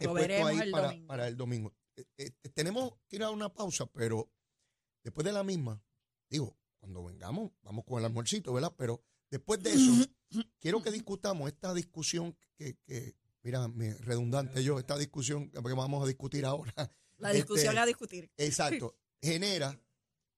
Lo 0.00 0.10
puesto 0.10 0.28
veremos 0.28 0.50
ahí 0.50 0.58
el 0.60 0.70
para, 0.70 1.06
para 1.06 1.28
el 1.28 1.36
domingo. 1.36 1.72
Eh, 1.96 2.04
eh, 2.18 2.30
tenemos 2.54 2.94
que 3.08 3.16
ir 3.16 3.22
a 3.22 3.30
una 3.30 3.52
pausa, 3.52 3.86
pero 3.86 4.30
después 5.06 5.24
de 5.24 5.32
la 5.32 5.44
misma, 5.44 5.80
digo, 6.28 6.58
cuando 6.80 7.04
vengamos, 7.04 7.52
vamos 7.62 7.84
con 7.84 8.00
el 8.00 8.06
almuercito, 8.06 8.52
¿verdad? 8.52 8.74
Pero 8.76 9.04
después 9.30 9.62
de 9.62 9.72
eso, 9.72 10.04
quiero 10.58 10.82
que 10.82 10.90
discutamos 10.90 11.48
esta 11.48 11.72
discusión 11.72 12.36
que, 12.56 12.76
que 12.84 13.14
mira, 13.44 13.68
me 13.68 13.94
redundante 13.94 14.64
yo, 14.64 14.80
esta 14.80 14.98
discusión 14.98 15.48
que 15.48 15.60
vamos 15.60 16.02
a 16.02 16.08
discutir 16.08 16.44
ahora. 16.44 16.74
La 17.18 17.30
discusión 17.30 17.68
Este, 17.68 17.78
a 17.78 17.86
discutir. 17.86 18.32
Exacto. 18.36 18.96
Genera, 19.22 19.80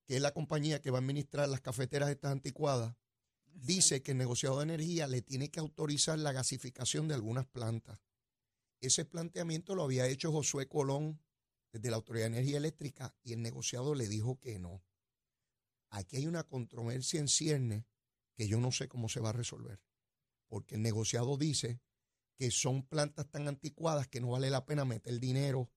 que 0.04 0.16
es 0.16 0.22
la 0.22 0.34
compañía 0.34 0.82
que 0.82 0.90
va 0.90 0.98
a 0.98 1.00
administrar 1.00 1.48
las 1.48 1.62
cafeteras 1.62 2.10
estas 2.10 2.30
anticuadas, 2.30 2.94
dice 3.46 4.02
que 4.02 4.12
el 4.12 4.18
negociado 4.18 4.58
de 4.58 4.64
energía 4.64 5.06
le 5.06 5.22
tiene 5.22 5.50
que 5.50 5.60
autorizar 5.60 6.18
la 6.18 6.32
gasificación 6.32 7.08
de 7.08 7.14
algunas 7.14 7.46
plantas. 7.46 7.98
Ese 8.80 9.06
planteamiento 9.06 9.74
lo 9.74 9.84
había 9.84 10.06
hecho 10.06 10.30
Josué 10.30 10.68
Colón 10.68 11.20
desde 11.72 11.90
la 11.90 11.96
Autoridad 11.96 12.26
de 12.26 12.38
Energía 12.38 12.58
Eléctrica 12.58 13.14
y 13.22 13.32
el 13.32 13.42
negociado 13.42 13.94
le 13.94 14.08
dijo 14.08 14.38
que 14.38 14.58
no. 14.58 14.82
Aquí 15.90 16.16
hay 16.16 16.26
una 16.26 16.44
controversia 16.44 17.20
en 17.20 17.28
cierne 17.28 17.86
que 18.34 18.46
yo 18.46 18.60
no 18.60 18.72
sé 18.72 18.88
cómo 18.88 19.08
se 19.08 19.20
va 19.20 19.30
a 19.30 19.32
resolver, 19.32 19.80
porque 20.48 20.76
el 20.76 20.82
negociado 20.82 21.36
dice 21.36 21.80
que 22.36 22.50
son 22.50 22.86
plantas 22.86 23.28
tan 23.30 23.48
anticuadas 23.48 24.06
que 24.06 24.20
no 24.20 24.30
vale 24.30 24.48
la 24.48 24.64
pena 24.64 24.84
meter 24.84 25.18
dinero 25.18 25.70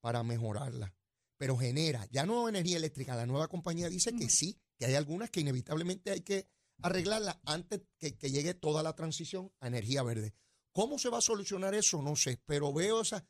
para 0.00 0.22
mejorarlas. 0.22 0.92
Pero 1.36 1.56
genera, 1.56 2.06
ya 2.10 2.26
no 2.26 2.48
energía 2.48 2.76
eléctrica, 2.76 3.16
la 3.16 3.26
nueva 3.26 3.48
compañía 3.48 3.88
dice 3.88 4.12
que 4.14 4.28
sí, 4.28 4.60
que 4.76 4.86
hay 4.86 4.94
algunas 4.94 5.30
que 5.30 5.40
inevitablemente 5.40 6.10
hay 6.10 6.22
que 6.22 6.48
arreglarlas 6.82 7.38
antes 7.44 7.82
que, 7.98 8.16
que 8.16 8.30
llegue 8.30 8.54
toda 8.54 8.82
la 8.82 8.94
transición 8.94 9.52
a 9.60 9.68
energía 9.68 10.02
verde. 10.02 10.34
¿Cómo 10.72 10.98
se 10.98 11.08
va 11.08 11.18
a 11.18 11.22
solucionar 11.22 11.74
eso? 11.74 12.02
No 12.02 12.16
sé, 12.16 12.42
pero 12.44 12.72
veo 12.72 13.02
esa... 13.02 13.26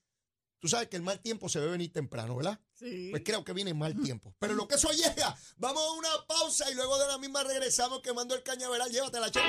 Tú 0.61 0.69
sabes 0.69 0.89
que 0.89 0.97
el 0.97 1.03
mal 1.03 1.19
tiempo 1.21 1.49
se 1.49 1.59
ve 1.59 1.67
venir 1.69 1.91
temprano, 1.93 2.37
¿verdad? 2.37 2.61
Sí. 2.75 3.09
Pues 3.11 3.23
creo 3.25 3.43
que 3.43 3.53
viene 3.55 3.73
mal 3.75 3.95
tiempo. 4.03 4.35
Pero 4.39 4.55
lo 4.55 4.69
que 4.69 4.75
eso 4.77 4.91
llega, 4.91 5.35
vamos 5.57 5.83
a 5.83 5.93
una 5.93 6.27
pausa 6.29 6.71
y 6.71 6.75
luego 6.75 6.99
de 6.99 7.07
la 7.09 7.19
misma 7.19 7.43
regresamos 7.43 8.01
quemando 8.01 8.35
el 8.35 8.43
cañaveral. 8.43 8.91
Llévatela, 8.91 9.31
che. 9.31 9.41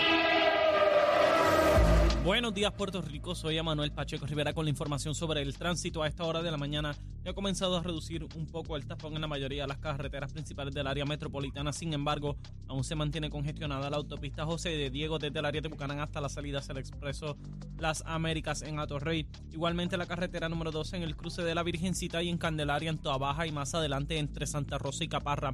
Buenos 2.23 2.53
días, 2.53 2.71
Puerto 2.73 3.01
Rico. 3.01 3.34
Soy 3.34 3.60
Manuel 3.63 3.91
Pacheco 3.91 4.27
Rivera 4.27 4.53
con 4.53 4.65
la 4.65 4.69
información 4.69 5.15
sobre 5.15 5.41
el 5.41 5.57
tránsito 5.57 6.03
a 6.03 6.07
esta 6.07 6.23
hora 6.23 6.43
de 6.43 6.51
la 6.51 6.57
mañana. 6.57 6.95
y 7.25 7.29
ha 7.29 7.34
comenzado 7.34 7.77
a 7.77 7.81
reducir 7.81 8.27
un 8.36 8.45
poco 8.45 8.75
el 8.75 8.86
tapón 8.86 9.15
en 9.15 9.21
la 9.21 9.27
mayoría 9.27 9.63
de 9.63 9.67
las 9.67 9.79
carreteras 9.79 10.31
principales 10.31 10.73
del 10.75 10.86
área 10.86 11.03
metropolitana. 11.03 11.73
Sin 11.73 11.93
embargo, 11.93 12.38
aún 12.67 12.84
se 12.84 12.93
mantiene 12.93 13.31
congestionada 13.31 13.89
la 13.89 13.97
autopista 13.97 14.45
José 14.45 14.69
de 14.69 14.91
Diego 14.91 15.17
desde 15.17 15.39
el 15.39 15.45
área 15.45 15.62
de 15.62 15.67
Bucanán 15.67 15.99
hasta 15.99 16.21
la 16.21 16.29
salida 16.29 16.60
hacia 16.60 16.77
expreso 16.77 17.38
Las 17.79 18.03
Américas 18.05 18.62
en 18.62 18.77
Atorrey. 18.77 19.27
Igualmente 19.51 19.97
la 19.97 20.05
carretera 20.05 20.47
número 20.47 20.69
12 20.69 20.97
en 20.97 21.03
el 21.03 21.15
cruce 21.15 21.41
de 21.41 21.55
la 21.55 21.63
Virgencita 21.63 22.21
y 22.21 22.29
en 22.29 22.38
Candelaria 22.38 22.91
en 22.91 22.99
Toa 22.99 23.17
Baja 23.17 23.47
y 23.47 23.51
más 23.51 23.73
adelante 23.73 24.19
entre 24.19 24.45
Santa 24.45 24.77
Rosa 24.77 25.03
y 25.03 25.07
Caparra. 25.07 25.53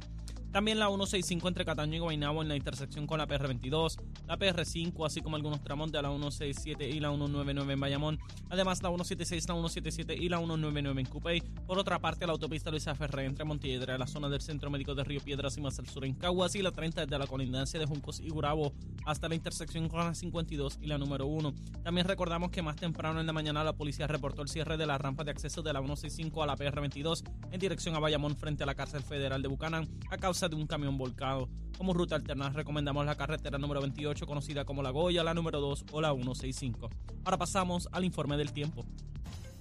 También 0.52 0.78
la 0.78 0.86
165 0.86 1.46
entre 1.46 1.64
Cataño 1.64 1.96
y 1.96 1.98
Guaynabo 1.98 2.42
en 2.42 2.48
la 2.48 2.56
intersección 2.56 3.06
con 3.06 3.18
la 3.18 3.28
PR22, 3.28 4.00
la 4.26 4.38
PR5, 4.38 5.06
así 5.06 5.20
como 5.20 5.36
algunos 5.36 5.62
tramos 5.62 5.92
de 5.92 6.00
la 6.00 6.08
167 6.08 6.88
y 6.88 7.00
la 7.00 7.10
199 7.10 7.74
en 7.74 7.80
Bayamón. 7.80 8.18
Además, 8.48 8.82
la 8.82 8.88
176, 8.88 9.48
la 9.48 9.54
177 9.54 10.14
y 10.14 10.28
la 10.28 10.38
199 10.38 11.00
en 11.00 11.06
Cupey. 11.06 11.40
Por 11.66 11.78
otra 11.78 11.98
parte, 11.98 12.26
la 12.26 12.32
autopista 12.32 12.70
Luisa 12.70 12.94
Ferré 12.94 13.26
entre 13.26 13.44
Montiedra, 13.44 13.98
la 13.98 14.06
zona 14.06 14.28
del 14.28 14.40
Centro 14.40 14.70
Médico 14.70 14.94
de 14.94 15.04
Río 15.04 15.20
Piedras 15.20 15.56
y 15.58 15.60
más 15.60 15.78
al 15.78 15.86
sur 15.86 16.04
en 16.04 16.14
Caguas 16.14 16.54
y 16.54 16.62
la 16.62 16.72
30 16.72 17.02
desde 17.04 17.18
la 17.18 17.26
colindancia 17.26 17.78
de 17.78 17.86
Juncos 17.86 18.20
y 18.20 18.30
Gurabo 18.30 18.72
hasta 19.04 19.28
la 19.28 19.34
intersección 19.34 19.88
con 19.88 20.00
la 20.00 20.14
52 20.14 20.78
y 20.80 20.86
la 20.86 20.96
número 20.96 21.26
1. 21.26 21.54
También 21.82 22.06
recordamos 22.06 22.50
que 22.50 22.62
más 22.62 22.76
temprano 22.76 23.20
en 23.20 23.26
la 23.26 23.32
mañana 23.32 23.62
la 23.64 23.74
policía 23.74 24.06
reportó 24.06 24.42
el 24.42 24.48
cierre 24.48 24.76
de 24.76 24.86
la 24.86 24.98
rampa 24.98 25.24
de 25.24 25.30
acceso 25.30 25.62
de 25.62 25.72
la 25.72 25.80
165 25.80 26.42
a 26.42 26.46
la 26.46 26.56
PR22 26.56 27.22
en 27.50 27.60
dirección 27.60 27.94
a 27.94 27.98
Bayamón 27.98 28.36
frente 28.36 28.62
a 28.62 28.66
la 28.66 28.74
cárcel 28.74 29.02
federal 29.02 29.42
de 29.42 29.48
Bucanán 29.48 29.88
a 30.10 30.16
causa 30.38 30.48
de 30.48 30.54
un 30.54 30.68
camión 30.68 30.96
volcado. 30.96 31.48
Como 31.76 31.94
ruta 31.94 32.14
alterna 32.14 32.50
recomendamos 32.50 33.04
la 33.04 33.16
carretera 33.16 33.58
número 33.58 33.80
28 33.80 34.24
conocida 34.24 34.64
como 34.64 34.84
La 34.84 34.90
Goya, 34.90 35.24
la 35.24 35.34
número 35.34 35.60
2 35.60 35.86
o 35.90 36.00
la 36.00 36.12
165. 36.12 36.88
Ahora 37.24 37.38
pasamos 37.38 37.88
al 37.90 38.04
informe 38.04 38.36
del 38.36 38.52
tiempo. 38.52 38.84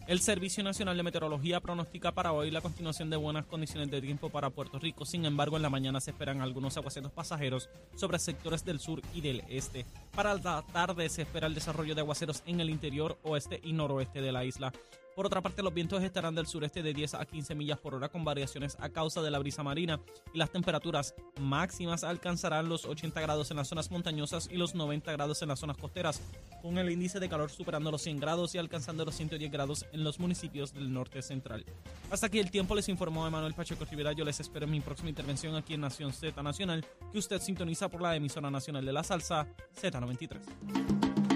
El 0.08 0.20
Servicio 0.20 0.64
Nacional 0.64 0.96
de 0.96 1.02
Meteorología 1.02 1.62
pronostica 1.62 2.12
para 2.14 2.32
hoy 2.32 2.52
la 2.52 2.62
continuación 2.62 3.10
de 3.10 3.18
buenas 3.18 3.48
condiciones 3.48 3.90
de 3.90 4.02
tiempo 4.02 4.30
para 4.30 4.52
Puerto 4.52 4.78
Rico. 4.78 5.04
Sin 5.04 5.26
embargo, 5.26 5.56
en 5.56 5.64
la 5.64 5.72
mañana 5.72 6.00
se 6.00 6.12
esperan 6.12 6.42
algunos 6.42 6.78
aguaceros 6.78 7.12
pasajeros 7.12 7.70
sobre 7.96 8.20
sectores 8.20 8.64
del 8.64 8.80
sur 8.80 9.02
y 9.16 9.22
del 9.22 9.44
este. 9.50 9.84
Para 10.16 10.36
la 10.36 10.62
tarde 10.62 11.10
se 11.10 11.24
espera 11.24 11.48
el 11.48 11.56
desarrollo 11.56 11.96
de 11.96 12.02
aguaceros 12.02 12.44
en 12.46 12.60
el 12.60 12.70
interior, 12.70 13.18
oeste 13.24 13.60
y 13.64 13.74
noroeste 13.74 14.22
de 14.22 14.32
la 14.32 14.46
isla. 14.46 14.72
Por 15.18 15.26
otra 15.26 15.42
parte, 15.42 15.64
los 15.64 15.74
vientos 15.74 16.04
estarán 16.04 16.36
del 16.36 16.46
sureste 16.46 16.84
de 16.84 16.94
10 16.94 17.16
a 17.16 17.26
15 17.26 17.56
millas 17.56 17.80
por 17.80 17.96
hora 17.96 18.08
con 18.08 18.24
variaciones 18.24 18.78
a 18.80 18.90
causa 18.90 19.20
de 19.24 19.32
la 19.32 19.40
brisa 19.40 19.64
marina 19.64 20.00
y 20.32 20.38
las 20.38 20.52
temperaturas 20.52 21.16
máximas 21.40 22.04
alcanzarán 22.04 22.70
los 22.70 22.86
80 22.86 23.20
grados 23.22 23.50
en 23.50 23.58
las 23.58 23.68
zonas 23.68 23.90
montañosas 23.90 24.48
y 24.52 24.58
los 24.58 24.76
90 24.76 25.12
grados 25.14 25.42
en 25.42 25.48
las 25.48 25.58
zonas 25.58 25.78
costeras, 25.78 26.22
con 26.62 26.78
el 26.78 26.92
índice 26.92 27.20
de 27.20 27.30
calor 27.30 27.50
superando 27.50 27.90
los 27.90 28.04
100 28.04 28.20
grados 28.20 28.54
y 28.54 28.60
alcanzando 28.60 29.06
los 29.06 29.16
110 29.16 29.52
grados 29.52 29.88
en 29.92 30.04
los 30.04 30.20
municipios 30.20 30.72
del 30.76 30.94
norte 30.94 31.24
central. 31.24 31.66
Hasta 32.12 32.28
aquí 32.28 32.38
el 32.38 32.52
tiempo 32.52 32.76
les 32.76 32.88
informó 32.88 33.26
Emanuel 33.26 33.56
Pacheco 33.56 33.86
Rivera. 33.86 34.12
Yo 34.12 34.24
les 34.24 34.40
espero 34.40 34.66
en 34.66 34.72
mi 34.72 34.82
próxima 34.82 35.10
intervención 35.10 35.56
aquí 35.56 35.74
en 35.74 35.82
Nación 35.82 36.14
Z 36.14 36.44
Nacional, 36.44 36.86
que 37.12 37.18
usted 37.18 37.42
sintoniza 37.42 37.90
por 37.90 38.04
la 38.04 38.16
emisora 38.16 38.52
nacional 38.52 38.86
de 38.86 38.94
la 38.94 39.04
salsa 39.04 39.48
Z93. 39.82 41.27